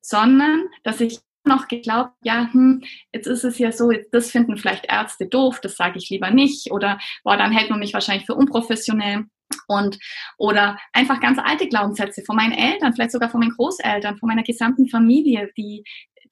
sondern 0.01 0.65
dass 0.84 1.01
ich 1.01 1.19
noch 1.46 1.67
geglaubt, 1.67 2.13
ja, 2.24 2.50
hm, 2.51 2.84
jetzt 3.13 3.27
ist 3.27 3.43
es 3.43 3.57
ja 3.57 3.72
so, 3.72 3.91
das 4.12 4.31
finden 4.31 4.57
vielleicht 4.57 4.86
Ärzte 4.89 5.27
doof, 5.27 5.60
das 5.62 5.77
sage 5.77 5.98
ich 5.98 6.10
lieber 6.10 6.29
nicht 6.29 6.72
oder 6.72 7.00
boah, 7.24 7.38
dann 7.38 7.51
hält 7.51 7.69
man 7.69 7.79
mich 7.79 7.93
wahrscheinlich 7.93 8.25
für 8.25 8.36
unprofessionell 8.36 9.25
und 9.67 9.98
oder 10.38 10.77
einfach 10.91 11.22
ganz 11.22 11.39
alte 11.39 11.67
Glaubenssätze 11.67 12.22
von 12.25 12.36
meinen 12.36 12.51
Eltern, 12.51 12.93
vielleicht 12.93 13.12
sogar 13.12 13.29
von 13.29 13.39
meinen 13.39 13.55
Großeltern, 13.55 14.17
von 14.17 14.27
meiner 14.27 14.43
gesamten 14.43 14.88
Familie, 14.89 15.51
die 15.57 15.84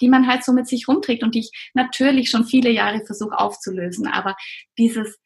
die 0.02 0.10
man 0.10 0.28
halt 0.28 0.44
so 0.44 0.52
mit 0.52 0.68
sich 0.68 0.90
rumträgt 0.90 1.24
und 1.24 1.36
die 1.36 1.40
ich 1.40 1.72
natürlich 1.74 2.30
schon 2.30 2.46
viele 2.46 2.70
Jahre 2.70 3.06
versuche 3.06 3.40
aufzulösen, 3.40 4.08
aber 4.08 4.36
dieses 4.78 5.18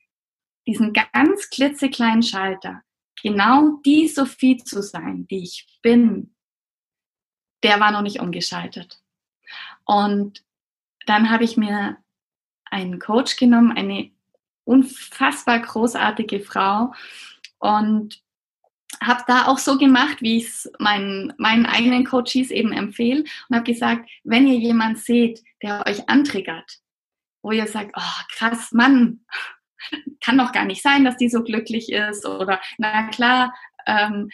diesen 0.67 0.93
ganz 0.93 1.49
klitzekleinen 1.49 2.21
Schalter, 2.21 2.83
genau 3.21 3.79
die 3.85 4.07
Sophie 4.07 4.57
zu 4.57 4.81
sein, 4.81 5.27
die 5.27 5.43
ich 5.43 5.79
bin, 5.81 6.33
der 7.63 7.79
war 7.79 7.91
noch 7.91 8.01
nicht 8.01 8.19
umgeschaltet. 8.19 9.01
Und 9.85 10.43
dann 11.05 11.29
habe 11.29 11.43
ich 11.43 11.57
mir 11.57 11.97
einen 12.65 12.99
Coach 12.99 13.37
genommen, 13.37 13.71
eine 13.75 14.11
unfassbar 14.63 15.59
großartige 15.59 16.39
Frau 16.39 16.93
und 17.57 18.21
habe 19.01 19.23
da 19.27 19.47
auch 19.47 19.57
so 19.57 19.77
gemacht, 19.77 20.21
wie 20.21 20.37
ich 20.37 20.47
es 20.47 20.71
meinen, 20.79 21.33
meinen 21.37 21.65
eigenen 21.65 22.05
Coaches 22.05 22.51
eben 22.51 22.71
empfehle 22.71 23.23
und 23.47 23.55
habe 23.55 23.71
gesagt, 23.71 24.09
wenn 24.23 24.47
ihr 24.47 24.59
jemand 24.59 24.99
seht, 24.99 25.43
der 25.61 25.85
euch 25.87 26.07
antriggert, 26.09 26.79
wo 27.41 27.51
ihr 27.51 27.67
sagt, 27.67 27.91
oh 27.95 28.23
krass, 28.35 28.71
Mann, 28.71 29.25
kann 30.23 30.37
doch 30.37 30.51
gar 30.51 30.65
nicht 30.65 30.81
sein, 30.81 31.03
dass 31.03 31.17
die 31.17 31.29
so 31.29 31.43
glücklich 31.43 31.91
ist 31.91 32.25
oder 32.25 32.59
na 32.77 33.07
klar, 33.07 33.53
ähm, 33.85 34.29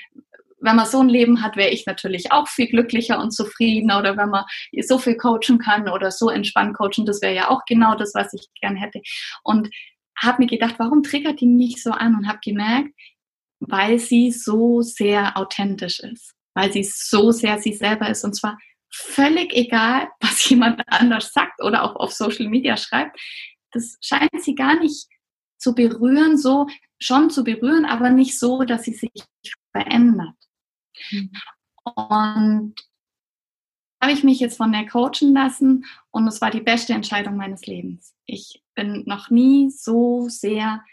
wenn 0.59 0.75
man 0.75 0.85
so 0.85 0.99
ein 0.99 1.09
Leben 1.09 1.41
hat, 1.41 1.57
wäre 1.57 1.69
ich 1.69 1.85
natürlich 1.85 2.31
auch 2.31 2.47
viel 2.47 2.67
glücklicher 2.67 3.19
und 3.19 3.31
zufriedener 3.31 3.99
oder 3.99 4.17
wenn 4.17 4.29
man 4.29 4.45
so 4.81 4.97
viel 4.97 5.15
coachen 5.15 5.59
kann 5.59 5.87
oder 5.87 6.11
so 6.11 6.29
entspannt 6.29 6.75
coachen, 6.75 7.05
das 7.05 7.21
wäre 7.21 7.35
ja 7.35 7.49
auch 7.49 7.61
genau 7.67 7.95
das, 7.95 8.13
was 8.15 8.33
ich 8.33 8.47
gern 8.59 8.75
hätte. 8.75 9.01
Und 9.43 9.69
habe 10.17 10.43
mir 10.43 10.47
gedacht, 10.47 10.75
warum 10.77 11.03
triggert 11.03 11.41
die 11.41 11.47
mich 11.47 11.83
so 11.83 11.91
an 11.91 12.15
und 12.15 12.27
habe 12.27 12.39
gemerkt, 12.43 12.89
weil 13.59 13.99
sie 13.99 14.31
so 14.31 14.81
sehr 14.81 15.37
authentisch 15.37 15.99
ist, 15.99 16.33
weil 16.53 16.71
sie 16.71 16.83
so 16.83 17.31
sehr 17.31 17.59
sie 17.59 17.73
selber 17.73 18.09
ist 18.09 18.23
und 18.23 18.33
zwar 18.33 18.57
völlig 18.91 19.53
egal, 19.53 20.07
was 20.19 20.49
jemand 20.49 20.81
anders 20.87 21.31
sagt 21.31 21.61
oder 21.61 21.83
auch 21.83 21.95
auf 21.95 22.11
Social 22.11 22.47
Media 22.47 22.77
schreibt. 22.77 23.19
Das 23.71 23.97
scheint 24.01 24.41
sie 24.41 24.55
gar 24.55 24.79
nicht 24.79 25.07
zu 25.57 25.73
berühren, 25.73 26.37
so 26.37 26.67
schon 26.99 27.29
zu 27.29 27.43
berühren, 27.43 27.85
aber 27.85 28.09
nicht 28.09 28.39
so, 28.39 28.63
dass 28.63 28.83
sie 28.83 28.93
sich 28.93 29.11
verändert. 29.71 30.35
Und 31.83 32.75
habe 34.01 34.13
ich 34.13 34.23
mich 34.23 34.39
jetzt 34.39 34.57
von 34.57 34.71
der 34.71 34.85
coachen 34.85 35.33
lassen 35.33 35.85
und 36.11 36.27
es 36.27 36.41
war 36.41 36.51
die 36.51 36.61
beste 36.61 36.93
Entscheidung 36.93 37.37
meines 37.37 37.65
Lebens. 37.65 38.13
Ich 38.25 38.63
bin 38.75 39.03
noch 39.05 39.29
nie 39.29 39.69
so 39.71 40.29
sehr 40.29 40.83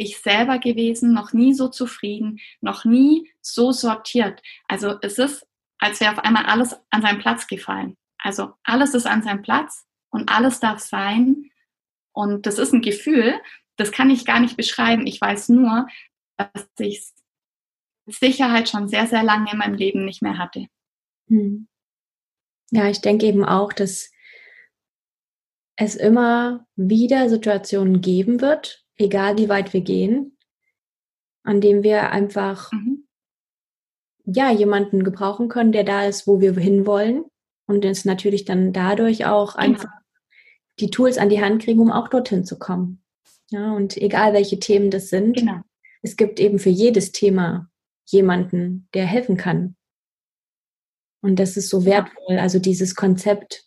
ich 0.00 0.18
selber 0.18 0.58
gewesen, 0.58 1.12
noch 1.12 1.34
nie 1.34 1.52
so 1.52 1.68
zufrieden, 1.68 2.40
noch 2.62 2.86
nie 2.86 3.30
so 3.42 3.70
sortiert. 3.70 4.40
Also 4.66 4.98
es 5.02 5.18
ist, 5.18 5.46
als 5.78 6.00
wäre 6.00 6.12
auf 6.12 6.20
einmal 6.20 6.46
alles 6.46 6.74
an 6.88 7.02
seinen 7.02 7.18
Platz 7.18 7.46
gefallen. 7.46 7.96
Also 8.16 8.52
alles 8.62 8.94
ist 8.94 9.06
an 9.06 9.22
seinem 9.22 9.42
Platz 9.42 9.86
und 10.08 10.30
alles 10.30 10.58
darf 10.58 10.78
sein. 10.78 11.50
Und 12.12 12.46
das 12.46 12.58
ist 12.58 12.72
ein 12.72 12.80
Gefühl, 12.80 13.40
das 13.80 13.92
kann 13.92 14.10
ich 14.10 14.26
gar 14.26 14.40
nicht 14.40 14.56
beschreiben. 14.56 15.06
Ich 15.06 15.20
weiß 15.20 15.48
nur, 15.48 15.86
dass 16.36 16.68
ich 16.78 16.98
es 16.98 17.14
mit 18.06 18.16
Sicherheit 18.16 18.68
schon 18.68 18.88
sehr, 18.88 19.06
sehr 19.06 19.22
lange 19.22 19.50
in 19.52 19.58
meinem 19.58 19.74
Leben 19.74 20.04
nicht 20.04 20.20
mehr 20.20 20.38
hatte. 20.38 20.66
Hm. 21.28 21.66
Ja, 22.70 22.88
ich 22.88 23.00
denke 23.00 23.26
eben 23.26 23.44
auch, 23.44 23.72
dass 23.72 24.10
es 25.76 25.96
immer 25.96 26.66
wieder 26.76 27.28
Situationen 27.30 28.02
geben 28.02 28.40
wird, 28.42 28.84
egal 28.96 29.38
wie 29.38 29.48
weit 29.48 29.72
wir 29.72 29.80
gehen, 29.80 30.36
an 31.42 31.62
dem 31.62 31.82
wir 31.82 32.10
einfach 32.10 32.70
mhm. 32.72 33.08
ja 34.26 34.50
jemanden 34.52 35.04
gebrauchen 35.04 35.48
können, 35.48 35.72
der 35.72 35.84
da 35.84 36.04
ist, 36.04 36.26
wo 36.26 36.40
wir 36.40 36.54
hinwollen 36.54 37.24
und 37.66 37.86
uns 37.86 38.04
natürlich 38.04 38.44
dann 38.44 38.74
dadurch 38.74 39.24
auch 39.24 39.56
genau. 39.56 39.68
einfach 39.68 39.90
die 40.80 40.90
Tools 40.90 41.16
an 41.16 41.30
die 41.30 41.42
Hand 41.42 41.62
kriegen, 41.62 41.80
um 41.80 41.90
auch 41.90 42.08
dorthin 42.08 42.44
zu 42.44 42.58
kommen. 42.58 43.02
Ja, 43.50 43.72
und 43.72 43.96
egal 43.96 44.32
welche 44.32 44.58
Themen 44.60 44.90
das 44.90 45.08
sind, 45.08 45.36
genau. 45.36 45.60
es 46.02 46.16
gibt 46.16 46.38
eben 46.38 46.58
für 46.58 46.70
jedes 46.70 47.12
Thema 47.12 47.68
jemanden, 48.06 48.88
der 48.94 49.06
helfen 49.06 49.36
kann. 49.36 49.76
Und 51.22 51.38
das 51.38 51.56
ist 51.56 51.68
so 51.68 51.84
wertvoll. 51.84 52.38
Also 52.38 52.58
dieses 52.58 52.94
Konzept 52.94 53.64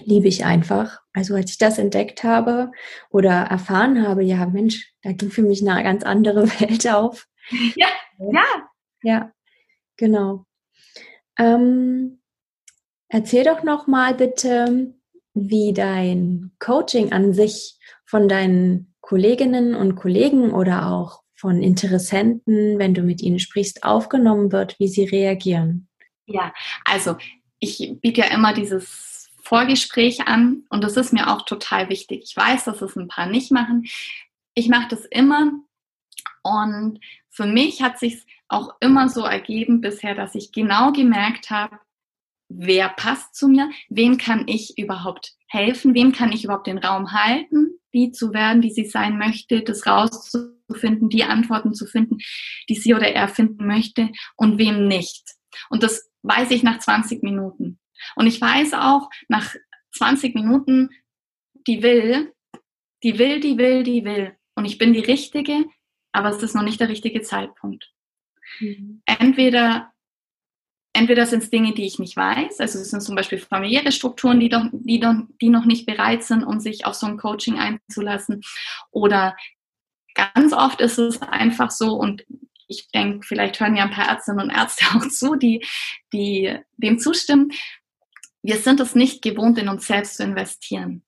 liebe 0.00 0.28
ich 0.28 0.44
einfach. 0.44 1.00
Also 1.12 1.34
als 1.34 1.52
ich 1.52 1.58
das 1.58 1.78
entdeckt 1.78 2.24
habe 2.24 2.72
oder 3.10 3.32
erfahren 3.32 4.06
habe, 4.06 4.24
ja 4.24 4.46
Mensch, 4.46 4.92
da 5.02 5.12
ging 5.12 5.30
für 5.30 5.42
mich 5.42 5.66
eine 5.66 5.82
ganz 5.82 6.02
andere 6.02 6.48
Welt 6.60 6.88
auf. 6.88 7.28
Ja, 7.76 7.88
ja. 8.18 8.44
Ja, 9.02 9.32
genau. 9.96 10.46
Ähm, 11.38 12.20
erzähl 13.08 13.44
doch 13.44 13.62
noch 13.62 13.86
mal 13.86 14.14
bitte, 14.14 14.94
wie 15.34 15.72
dein 15.72 16.52
Coaching 16.58 17.12
an 17.12 17.34
sich 17.34 17.78
von 18.06 18.28
deinen 18.28 18.94
Kolleginnen 19.00 19.74
und 19.74 19.96
Kollegen 19.96 20.52
oder 20.52 20.86
auch 20.92 21.22
von 21.34 21.62
Interessenten, 21.62 22.78
wenn 22.78 22.94
du 22.94 23.02
mit 23.02 23.20
ihnen 23.20 23.38
sprichst, 23.38 23.84
aufgenommen 23.84 24.52
wird, 24.52 24.78
wie 24.78 24.88
sie 24.88 25.04
reagieren. 25.04 25.88
Ja, 26.26 26.52
also 26.84 27.16
ich 27.60 27.96
biete 28.00 28.22
ja 28.22 28.28
immer 28.28 28.54
dieses 28.54 29.30
Vorgespräch 29.42 30.26
an 30.26 30.64
und 30.70 30.82
das 30.82 30.96
ist 30.96 31.12
mir 31.12 31.32
auch 31.32 31.42
total 31.42 31.88
wichtig. 31.88 32.22
Ich 32.24 32.36
weiß, 32.36 32.64
dass 32.64 32.82
es 32.82 32.96
ein 32.96 33.08
paar 33.08 33.26
nicht 33.26 33.52
machen. 33.52 33.86
Ich 34.54 34.68
mache 34.68 34.88
das 34.88 35.04
immer 35.04 35.52
und 36.42 37.00
für 37.28 37.46
mich 37.46 37.82
hat 37.82 37.98
sich 37.98 38.24
auch 38.48 38.74
immer 38.80 39.08
so 39.08 39.22
ergeben 39.22 39.80
bisher, 39.80 40.14
dass 40.14 40.34
ich 40.34 40.52
genau 40.52 40.92
gemerkt 40.92 41.50
habe, 41.50 41.78
wer 42.48 42.88
passt 42.88 43.34
zu 43.34 43.48
mir, 43.48 43.70
wem 43.88 44.18
kann 44.18 44.46
ich 44.46 44.78
überhaupt 44.78 45.34
helfen, 45.48 45.94
wem 45.94 46.12
kann 46.12 46.32
ich 46.32 46.44
überhaupt 46.44 46.66
den 46.66 46.78
Raum 46.78 47.12
halten, 47.12 47.78
die 47.96 48.12
zu 48.12 48.34
werden, 48.34 48.60
die 48.60 48.70
sie 48.70 48.84
sein 48.84 49.16
möchte, 49.16 49.62
das 49.62 49.86
rauszufinden, 49.86 51.08
die 51.08 51.24
Antworten 51.24 51.74
zu 51.74 51.86
finden, 51.86 52.18
die 52.68 52.74
sie 52.74 52.94
oder 52.94 53.08
er 53.08 53.26
finden 53.26 53.66
möchte 53.66 54.10
und 54.36 54.58
wem 54.58 54.86
nicht. 54.86 55.24
Und 55.70 55.82
das 55.82 56.10
weiß 56.22 56.50
ich 56.50 56.62
nach 56.62 56.78
20 56.78 57.22
Minuten. 57.22 57.78
Und 58.14 58.26
ich 58.26 58.38
weiß 58.40 58.74
auch, 58.74 59.08
nach 59.28 59.54
20 59.92 60.34
Minuten, 60.34 60.90
die 61.66 61.82
will, 61.82 62.34
die 63.02 63.18
will, 63.18 63.40
die 63.40 63.56
will, 63.56 63.82
die 63.82 64.04
will. 64.04 64.36
Und 64.54 64.66
ich 64.66 64.76
bin 64.76 64.92
die 64.92 65.00
Richtige, 65.00 65.64
aber 66.12 66.28
es 66.28 66.42
ist 66.42 66.54
noch 66.54 66.62
nicht 66.62 66.80
der 66.80 66.90
richtige 66.90 67.22
Zeitpunkt. 67.22 67.90
Mhm. 68.60 69.02
Entweder, 69.06 69.92
entweder 70.96 71.26
sind 71.26 71.42
es 71.42 71.50
Dinge, 71.50 71.74
die 71.74 71.86
ich 71.86 71.98
nicht 71.98 72.16
weiß, 72.16 72.60
also 72.60 72.78
es 72.78 72.90
sind 72.90 73.00
zum 73.00 73.14
Beispiel 73.14 73.38
familiäre 73.38 73.92
Strukturen, 73.92 74.40
die, 74.40 74.48
doch, 74.48 74.64
die, 74.72 75.00
doch, 75.00 75.14
die 75.40 75.48
noch 75.48 75.64
nicht 75.64 75.86
bereit 75.86 76.24
sind, 76.24 76.44
um 76.44 76.60
sich 76.60 76.86
auf 76.86 76.94
so 76.94 77.06
ein 77.06 77.18
Coaching 77.18 77.58
einzulassen. 77.58 78.42
Oder 78.90 79.36
ganz 80.14 80.52
oft 80.52 80.80
ist 80.80 80.98
es 80.98 81.22
einfach 81.22 81.70
so, 81.70 81.94
und 81.94 82.24
ich 82.68 82.88
denke, 82.90 83.24
vielleicht 83.26 83.60
hören 83.60 83.76
ja 83.76 83.84
ein 83.84 83.92
paar 83.92 84.08
Ärztinnen 84.08 84.40
und 84.40 84.50
Ärzte 84.50 84.86
auch 84.94 85.06
zu, 85.08 85.36
die, 85.36 85.64
die 86.12 86.58
dem 86.76 86.98
zustimmen 86.98 87.52
wir 88.46 88.58
sind 88.58 88.78
es 88.78 88.94
nicht 88.94 89.22
gewohnt, 89.22 89.58
in 89.58 89.68
uns 89.68 89.88
selbst 89.88 90.16
zu 90.16 90.22
investieren. 90.22 91.02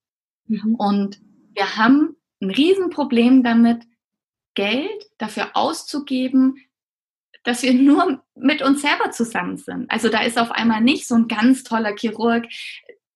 Mhm. 0.47 0.75
Und 0.75 1.21
wir 1.55 1.77
haben 1.77 2.17
ein 2.41 2.51
Riesenproblem 2.51 3.45
damit, 3.45 3.85
Geld 4.55 5.09
dafür 5.19 5.51
auszugeben, 5.55 6.57
dass 7.49 7.63
wir 7.63 7.73
nur 7.73 8.23
mit 8.35 8.63
uns 8.63 8.83
selber 8.83 9.11
zusammen 9.11 9.57
sind. 9.57 9.91
Also 9.91 10.09
da 10.09 10.21
ist 10.21 10.39
auf 10.39 10.51
einmal 10.51 10.81
nicht 10.81 11.09
so 11.09 11.15
ein 11.15 11.29
ganz 11.29 11.65
toller 11.65 11.95
Chirurg, 11.97 12.45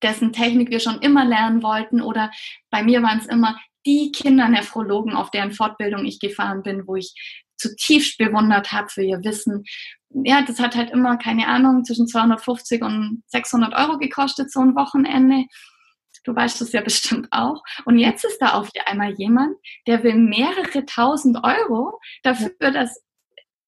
dessen 0.01 0.33
Technik 0.33 0.69
wir 0.69 0.79
schon 0.79 0.99
immer 1.01 1.23
lernen 1.23 1.61
wollten. 1.61 2.01
Oder 2.01 2.31
bei 2.69 2.83
mir 2.83 3.03
waren 3.03 3.19
es 3.19 3.27
immer 3.27 3.59
die 3.85 4.11
Kindernephrologen, 4.11 5.13
auf 5.13 5.29
deren 5.31 5.51
Fortbildung 5.51 6.05
ich 6.05 6.19
gefahren 6.19 6.63
bin, 6.63 6.87
wo 6.87 6.95
ich 6.95 7.13
zutiefst 7.57 8.17
bewundert 8.17 8.71
habe 8.71 8.89
für 8.89 9.03
ihr 9.03 9.23
Wissen 9.23 9.63
ja, 10.13 10.41
das 10.43 10.59
hat 10.59 10.75
halt 10.75 10.91
immer, 10.91 11.17
keine 11.17 11.47
Ahnung, 11.47 11.83
zwischen 11.83 12.07
250 12.07 12.83
und 12.83 13.23
600 13.27 13.73
Euro 13.73 13.97
gekostet, 13.97 14.51
so 14.51 14.59
ein 14.59 14.75
Wochenende. 14.75 15.45
Du 16.23 16.35
weißt 16.35 16.61
das 16.61 16.71
ja 16.71 16.81
bestimmt 16.81 17.27
auch. 17.31 17.63
Und 17.85 17.97
jetzt 17.97 18.23
ist 18.23 18.37
da 18.39 18.53
auf 18.53 18.69
einmal 18.85 19.13
jemand, 19.13 19.57
der 19.87 20.03
will 20.03 20.15
mehrere 20.15 20.85
tausend 20.85 21.43
Euro 21.43 21.99
dafür, 22.21 22.53
dass 22.71 23.01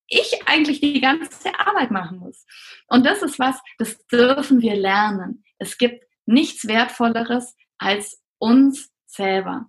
ich 0.08 0.48
eigentlich 0.48 0.82
die 0.82 1.02
ganze 1.02 1.58
Arbeit 1.60 1.92
machen 1.92 2.20
muss. 2.20 2.46
Und 2.88 3.06
das 3.06 3.22
ist 3.22 3.40
was, 3.40 3.60
das 3.78 4.06
dürfen 4.08 4.62
wir 4.62 4.76
lernen. 4.76 5.44
Es 5.58 5.78
gibt 5.78 6.06
nichts 6.26 6.68
Wertvolleres 6.68 7.56
als 7.78 8.22
uns 8.38 8.92
selber. 9.06 9.68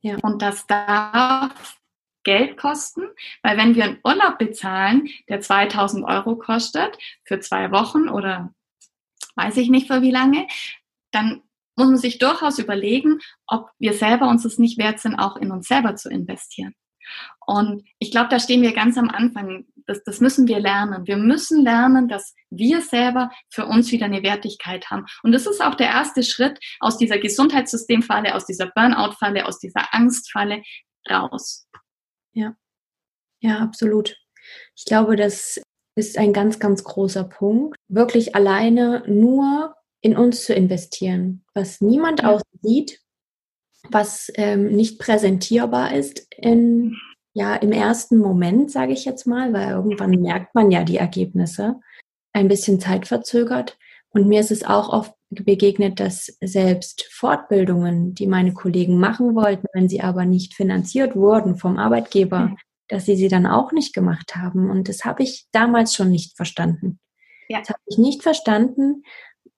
Ja. 0.00 0.16
Und 0.22 0.42
das 0.42 0.66
darf 0.66 1.78
Geld 2.24 2.56
kosten, 2.56 3.02
weil 3.42 3.56
wenn 3.56 3.74
wir 3.74 3.84
einen 3.84 4.00
Urlaub 4.02 4.38
bezahlen, 4.38 5.08
der 5.28 5.40
2000 5.40 6.04
Euro 6.04 6.36
kostet 6.36 6.98
für 7.24 7.40
zwei 7.40 7.70
Wochen 7.70 8.08
oder 8.08 8.54
weiß 9.36 9.56
ich 9.58 9.68
nicht 9.68 9.86
für 9.86 10.02
wie 10.02 10.10
lange, 10.10 10.46
dann 11.10 11.42
muss 11.76 11.88
man 11.88 11.96
sich 11.98 12.18
durchaus 12.18 12.58
überlegen, 12.58 13.18
ob 13.46 13.70
wir 13.78 13.94
selber 13.94 14.28
uns 14.28 14.44
es 14.44 14.58
nicht 14.58 14.78
wert 14.78 15.00
sind, 15.00 15.16
auch 15.16 15.36
in 15.36 15.50
uns 15.50 15.68
selber 15.68 15.96
zu 15.96 16.08
investieren. 16.08 16.74
Und 17.46 17.84
ich 17.98 18.10
glaube, 18.10 18.28
da 18.30 18.38
stehen 18.38 18.62
wir 18.62 18.72
ganz 18.72 18.96
am 18.96 19.08
Anfang. 19.08 19.66
Das, 19.86 20.02
das 20.04 20.20
müssen 20.20 20.48
wir 20.48 20.60
lernen. 20.60 21.06
Wir 21.06 21.16
müssen 21.16 21.62
lernen, 21.62 22.08
dass 22.08 22.34
wir 22.50 22.80
selber 22.80 23.30
für 23.50 23.66
uns 23.66 23.92
wieder 23.92 24.06
eine 24.06 24.22
Wertigkeit 24.22 24.90
haben. 24.90 25.04
Und 25.22 25.32
das 25.32 25.46
ist 25.46 25.62
auch 25.62 25.74
der 25.74 25.88
erste 25.88 26.22
Schritt 26.22 26.58
aus 26.80 26.96
dieser 26.96 27.18
Gesundheitssystemfalle, 27.18 28.34
aus 28.34 28.46
dieser 28.46 28.70
Burnout-Falle, 28.74 29.46
aus 29.46 29.58
dieser 29.58 29.92
Angstfalle 29.92 30.62
raus. 31.10 31.66
Ja, 32.32 32.56
ja, 33.40 33.58
absolut. 33.58 34.16
Ich 34.74 34.86
glaube, 34.86 35.16
das 35.16 35.60
ist 35.96 36.18
ein 36.18 36.32
ganz, 36.32 36.58
ganz 36.58 36.82
großer 36.82 37.24
Punkt, 37.24 37.76
wirklich 37.88 38.34
alleine 38.34 39.04
nur 39.06 39.74
in 40.00 40.16
uns 40.16 40.44
zu 40.44 40.54
investieren, 40.54 41.44
was 41.54 41.80
niemand 41.80 42.22
ja. 42.22 42.30
aussieht, 42.30 43.00
was 43.90 44.30
ähm, 44.34 44.68
nicht 44.74 44.98
präsentierbar 44.98 45.94
ist 45.94 46.26
in, 46.36 46.96
ja, 47.32 47.54
im 47.56 47.72
ersten 47.72 48.18
Moment, 48.18 48.70
sage 48.70 48.92
ich 48.92 49.04
jetzt 49.04 49.26
mal, 49.26 49.52
weil 49.52 49.70
irgendwann 49.70 50.10
merkt 50.10 50.54
man 50.54 50.70
ja 50.70 50.84
die 50.84 50.96
Ergebnisse, 50.96 51.80
ein 52.32 52.48
bisschen 52.48 52.80
zeitverzögert. 52.80 53.78
Und 54.10 54.28
mir 54.28 54.40
ist 54.40 54.50
es 54.50 54.64
auch 54.64 54.90
oft 54.90 55.12
begegnet, 55.30 55.98
dass 55.98 56.36
selbst 56.40 57.08
Fortbildungen, 57.10 58.14
die 58.14 58.26
meine 58.26 58.52
Kollegen 58.52 58.98
machen 58.98 59.34
wollten, 59.34 59.66
wenn 59.72 59.88
sie 59.88 60.00
aber 60.00 60.24
nicht 60.24 60.54
finanziert 60.54 61.16
wurden 61.16 61.56
vom 61.56 61.78
Arbeitgeber, 61.78 62.40
mhm. 62.40 62.56
dass 62.88 63.06
sie 63.06 63.16
sie 63.16 63.28
dann 63.28 63.46
auch 63.46 63.72
nicht 63.72 63.94
gemacht 63.94 64.36
haben. 64.36 64.70
Und 64.70 64.88
das 64.88 65.04
habe 65.04 65.24
ich 65.24 65.46
damals 65.50 65.94
schon 65.94 66.10
nicht 66.10 66.36
verstanden. 66.36 67.00
Ja. 67.48 67.58
Das 67.58 67.70
habe 67.70 67.80
ich 67.86 67.98
nicht 67.98 68.22
verstanden, 68.22 69.02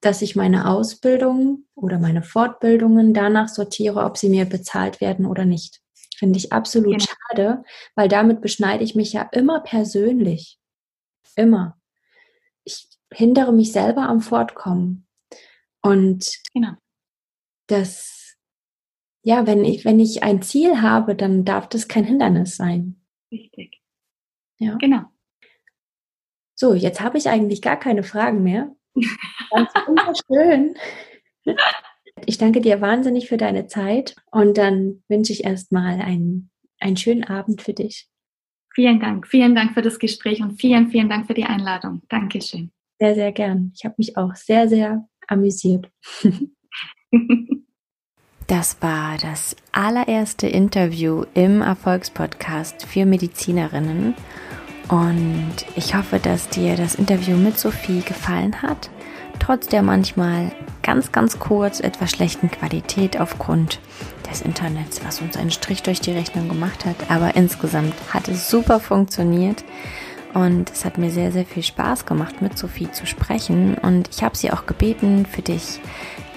dass 0.00 0.22
ich 0.22 0.36
meine 0.36 0.68
Ausbildung 0.68 1.64
oder 1.74 1.98
meine 1.98 2.22
Fortbildungen 2.22 3.14
danach 3.14 3.48
sortiere, 3.48 4.04
ob 4.04 4.16
sie 4.16 4.28
mir 4.28 4.44
bezahlt 4.44 5.00
werden 5.00 5.26
oder 5.26 5.44
nicht. 5.44 5.80
Finde 6.16 6.38
ich 6.38 6.52
absolut 6.52 6.98
genau. 6.98 7.04
schade, 7.04 7.64
weil 7.94 8.08
damit 8.08 8.40
beschneide 8.40 8.84
ich 8.84 8.94
mich 8.94 9.12
ja 9.12 9.28
immer 9.32 9.60
persönlich. 9.60 10.58
Immer. 11.34 11.78
Ich 12.64 12.88
hindere 13.12 13.52
mich 13.52 13.72
selber 13.72 14.02
am 14.02 14.20
Fortkommen. 14.20 15.06
Und 15.82 16.40
genau. 16.54 16.72
das, 17.66 18.36
ja, 19.22 19.46
wenn 19.46 19.64
ich, 19.64 19.84
wenn 19.84 20.00
ich 20.00 20.22
ein 20.22 20.42
Ziel 20.42 20.80
habe, 20.80 21.14
dann 21.14 21.44
darf 21.44 21.68
das 21.68 21.86
kein 21.86 22.04
Hindernis 22.04 22.56
sein. 22.56 23.00
Richtig. 23.30 23.82
Ja. 24.58 24.76
Genau. 24.76 25.04
So, 26.54 26.72
jetzt 26.72 27.00
habe 27.00 27.18
ich 27.18 27.28
eigentlich 27.28 27.60
gar 27.60 27.78
keine 27.78 28.02
Fragen 28.02 28.42
mehr. 28.42 28.74
Ganz 29.50 29.70
wunderschön. 29.86 30.74
Ich 32.24 32.38
danke 32.38 32.60
dir 32.60 32.80
wahnsinnig 32.80 33.28
für 33.28 33.36
deine 33.36 33.66
Zeit 33.66 34.16
und 34.30 34.56
dann 34.56 35.02
wünsche 35.08 35.32
ich 35.32 35.44
erstmal 35.44 36.00
einen, 36.00 36.50
einen 36.80 36.96
schönen 36.96 37.24
Abend 37.24 37.62
für 37.62 37.74
dich. 37.74 38.08
Vielen 38.74 39.00
Dank. 39.00 39.26
Vielen 39.26 39.54
Dank 39.54 39.74
für 39.74 39.82
das 39.82 39.98
Gespräch 39.98 40.42
und 40.42 40.60
vielen, 40.60 40.88
vielen 40.88 41.08
Dank 41.08 41.26
für 41.26 41.34
die 41.34 41.44
Einladung. 41.44 42.02
Dankeschön. 42.08 42.72
Sehr, 42.98 43.14
sehr 43.14 43.32
gern. 43.32 43.72
Ich 43.74 43.84
habe 43.84 43.94
mich 43.98 44.16
auch 44.16 44.34
sehr, 44.34 44.68
sehr 44.68 45.06
amüsiert. 45.28 45.90
Das 48.48 48.80
war 48.80 49.16
das 49.18 49.56
allererste 49.72 50.46
Interview 50.46 51.24
im 51.34 51.62
Erfolgspodcast 51.62 52.86
für 52.86 53.04
Medizinerinnen. 53.04 54.14
Und 54.88 55.54
ich 55.74 55.94
hoffe, 55.94 56.18
dass 56.18 56.48
dir 56.48 56.76
das 56.76 56.94
Interview 56.94 57.36
mit 57.36 57.58
Sophie 57.58 58.02
gefallen 58.02 58.62
hat. 58.62 58.90
Trotz 59.38 59.66
der 59.66 59.82
manchmal 59.82 60.52
ganz, 60.82 61.12
ganz 61.12 61.38
kurz 61.38 61.80
etwas 61.80 62.12
schlechten 62.12 62.50
Qualität 62.50 63.20
aufgrund 63.20 63.80
des 64.30 64.40
Internets, 64.40 65.00
was 65.04 65.20
uns 65.20 65.36
einen 65.36 65.50
Strich 65.50 65.82
durch 65.82 66.00
die 66.00 66.12
Rechnung 66.12 66.48
gemacht 66.48 66.84
hat. 66.84 67.10
Aber 67.10 67.36
insgesamt 67.36 67.94
hat 68.12 68.28
es 68.28 68.48
super 68.48 68.80
funktioniert. 68.80 69.64
Und 70.34 70.70
es 70.70 70.84
hat 70.84 70.98
mir 70.98 71.10
sehr, 71.10 71.32
sehr 71.32 71.46
viel 71.46 71.62
Spaß 71.62 72.04
gemacht, 72.04 72.42
mit 72.42 72.58
Sophie 72.58 72.90
zu 72.90 73.06
sprechen. 73.06 73.74
Und 73.76 74.10
ich 74.12 74.22
habe 74.22 74.36
sie 74.36 74.52
auch 74.52 74.66
gebeten, 74.66 75.24
für 75.24 75.42
dich 75.42 75.80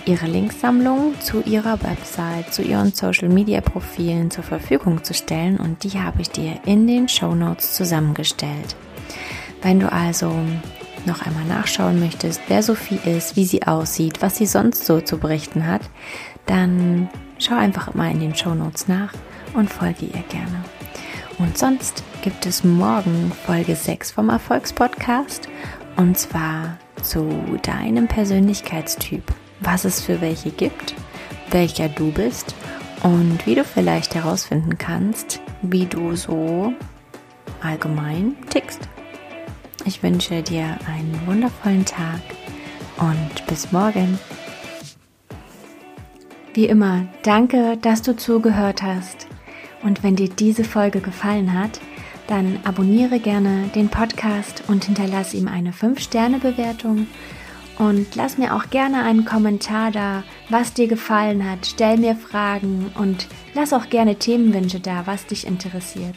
ihre 0.06 0.28
Linksammlung 0.28 1.14
zu 1.20 1.42
ihrer 1.42 1.82
Website, 1.84 2.54
zu 2.54 2.62
ihren 2.62 2.94
Social 2.94 3.30
Media 3.30 3.62
Profilen 3.62 4.32
zur 4.32 4.44
Verfügung 4.44 5.04
zu 5.04 5.14
stellen 5.14 5.58
und 5.58 5.84
die 5.84 6.00
habe 6.00 6.22
ich 6.22 6.30
dir 6.30 6.60
in 6.66 6.88
den 6.88 7.08
Show 7.10 7.36
Notes 7.36 7.74
zusammengestellt. 7.74 8.76
Wenn 9.62 9.80
du 9.80 9.92
also 9.92 10.34
noch 11.06 11.26
einmal 11.26 11.46
nachschauen 11.46 12.00
möchtest, 12.00 12.42
wer 12.48 12.64
Sophie 12.64 13.00
ist, 13.06 13.36
wie 13.36 13.46
sie 13.46 13.64
aussieht, 13.64 14.22
was 14.22 14.38
sie 14.38 14.46
sonst 14.46 14.86
so 14.86 15.02
zu 15.02 15.18
berichten 15.18 15.68
hat, 15.68 15.82
dann 16.46 17.10
schau 17.38 17.56
einfach 17.56 17.94
mal 17.94 18.12
in 18.12 18.20
den 18.20 18.36
Show 18.36 18.54
Notes 18.54 18.88
nach 18.88 19.14
und 19.54 19.70
folge 19.70 20.06
ihr 20.06 20.24
gerne. 20.30 20.64
Und 21.38 21.58
sonst 21.58 22.04
gibt 22.22 22.46
es 22.46 22.64
morgen 22.64 23.32
Folge 23.46 23.76
6 23.76 24.12
vom 24.12 24.30
Erfolgspodcast 24.30 25.48
und 25.96 26.18
zwar 26.18 26.78
zu 27.02 27.30
deinem 27.62 28.08
Persönlichkeitstyp 28.08 29.24
was 29.62 29.86
es 29.86 30.02
für 30.02 30.22
welche 30.22 30.52
gibt, 30.52 30.96
welcher 31.52 31.90
du 31.90 32.12
bist 32.12 32.56
und 33.04 33.46
wie 33.46 33.56
du 33.56 33.64
vielleicht 33.64 34.16
herausfinden 34.16 34.78
kannst, 34.78 35.42
wie 35.62 35.86
du 35.86 36.16
so 36.16 36.74
allgemein 37.62 38.36
tickst. 38.50 38.88
Ich 39.86 40.04
wünsche 40.04 40.42
dir 40.44 40.78
einen 40.88 41.20
wundervollen 41.26 41.86
Tag 41.86 42.22
und 42.98 43.48
bis 43.48 43.72
morgen. 43.72 44.20
Wie 46.54 46.66
immer, 46.66 47.06
danke, 47.24 47.78
dass 47.78 48.02
du 48.02 48.16
zugehört 48.16 48.84
hast. 48.84 49.28
Und 49.82 50.04
wenn 50.04 50.16
dir 50.18 50.30
diese 50.30 50.66
Folge 50.66 51.00
gefallen 51.00 51.54
hat, 51.58 51.80
dann 52.28 52.60
abonniere 52.66 53.20
gerne 53.20 53.70
den 53.74 53.90
Podcast 53.90 54.64
und 54.68 54.86
hinterlasse 54.86 55.38
ihm 55.38 55.48
eine 55.48 55.72
5-Sterne-Bewertung 55.72 57.08
und 57.80 58.16
lass 58.16 58.38
mir 58.38 58.56
auch 58.56 58.70
gerne 58.70 59.02
einen 59.04 59.26
Kommentar 59.26 59.92
da, 59.92 60.24
was 60.50 60.74
dir 60.74 60.88
gefallen 60.88 61.50
hat. 61.50 61.66
Stell 61.66 61.98
mir 61.98 62.16
Fragen 62.16 62.92
und 62.96 63.28
lass 63.56 63.74
auch 63.74 63.90
gerne 63.90 64.18
Themenwünsche 64.18 64.80
da, 64.80 65.08
was 65.08 65.26
dich 65.26 65.48
interessiert. 65.48 66.16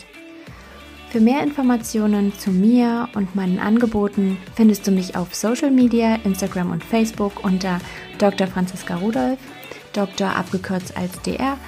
Für 1.08 1.20
mehr 1.20 1.42
Informationen 1.42 2.38
zu 2.38 2.50
mir 2.50 3.08
und 3.14 3.34
meinen 3.36 3.58
Angeboten 3.58 4.38
findest 4.54 4.86
du 4.86 4.90
mich 4.90 5.14
auf 5.14 5.34
Social 5.34 5.70
Media, 5.70 6.16
Instagram 6.24 6.70
und 6.70 6.82
Facebook 6.82 7.44
unter 7.44 7.78
Dr. 8.18 8.48
Franziska 8.48 8.96
Rudolf, 8.96 9.38
Dr. 9.92 10.34
abgekürzt 10.34 10.96
als 10.96 11.20
DR 11.22 11.58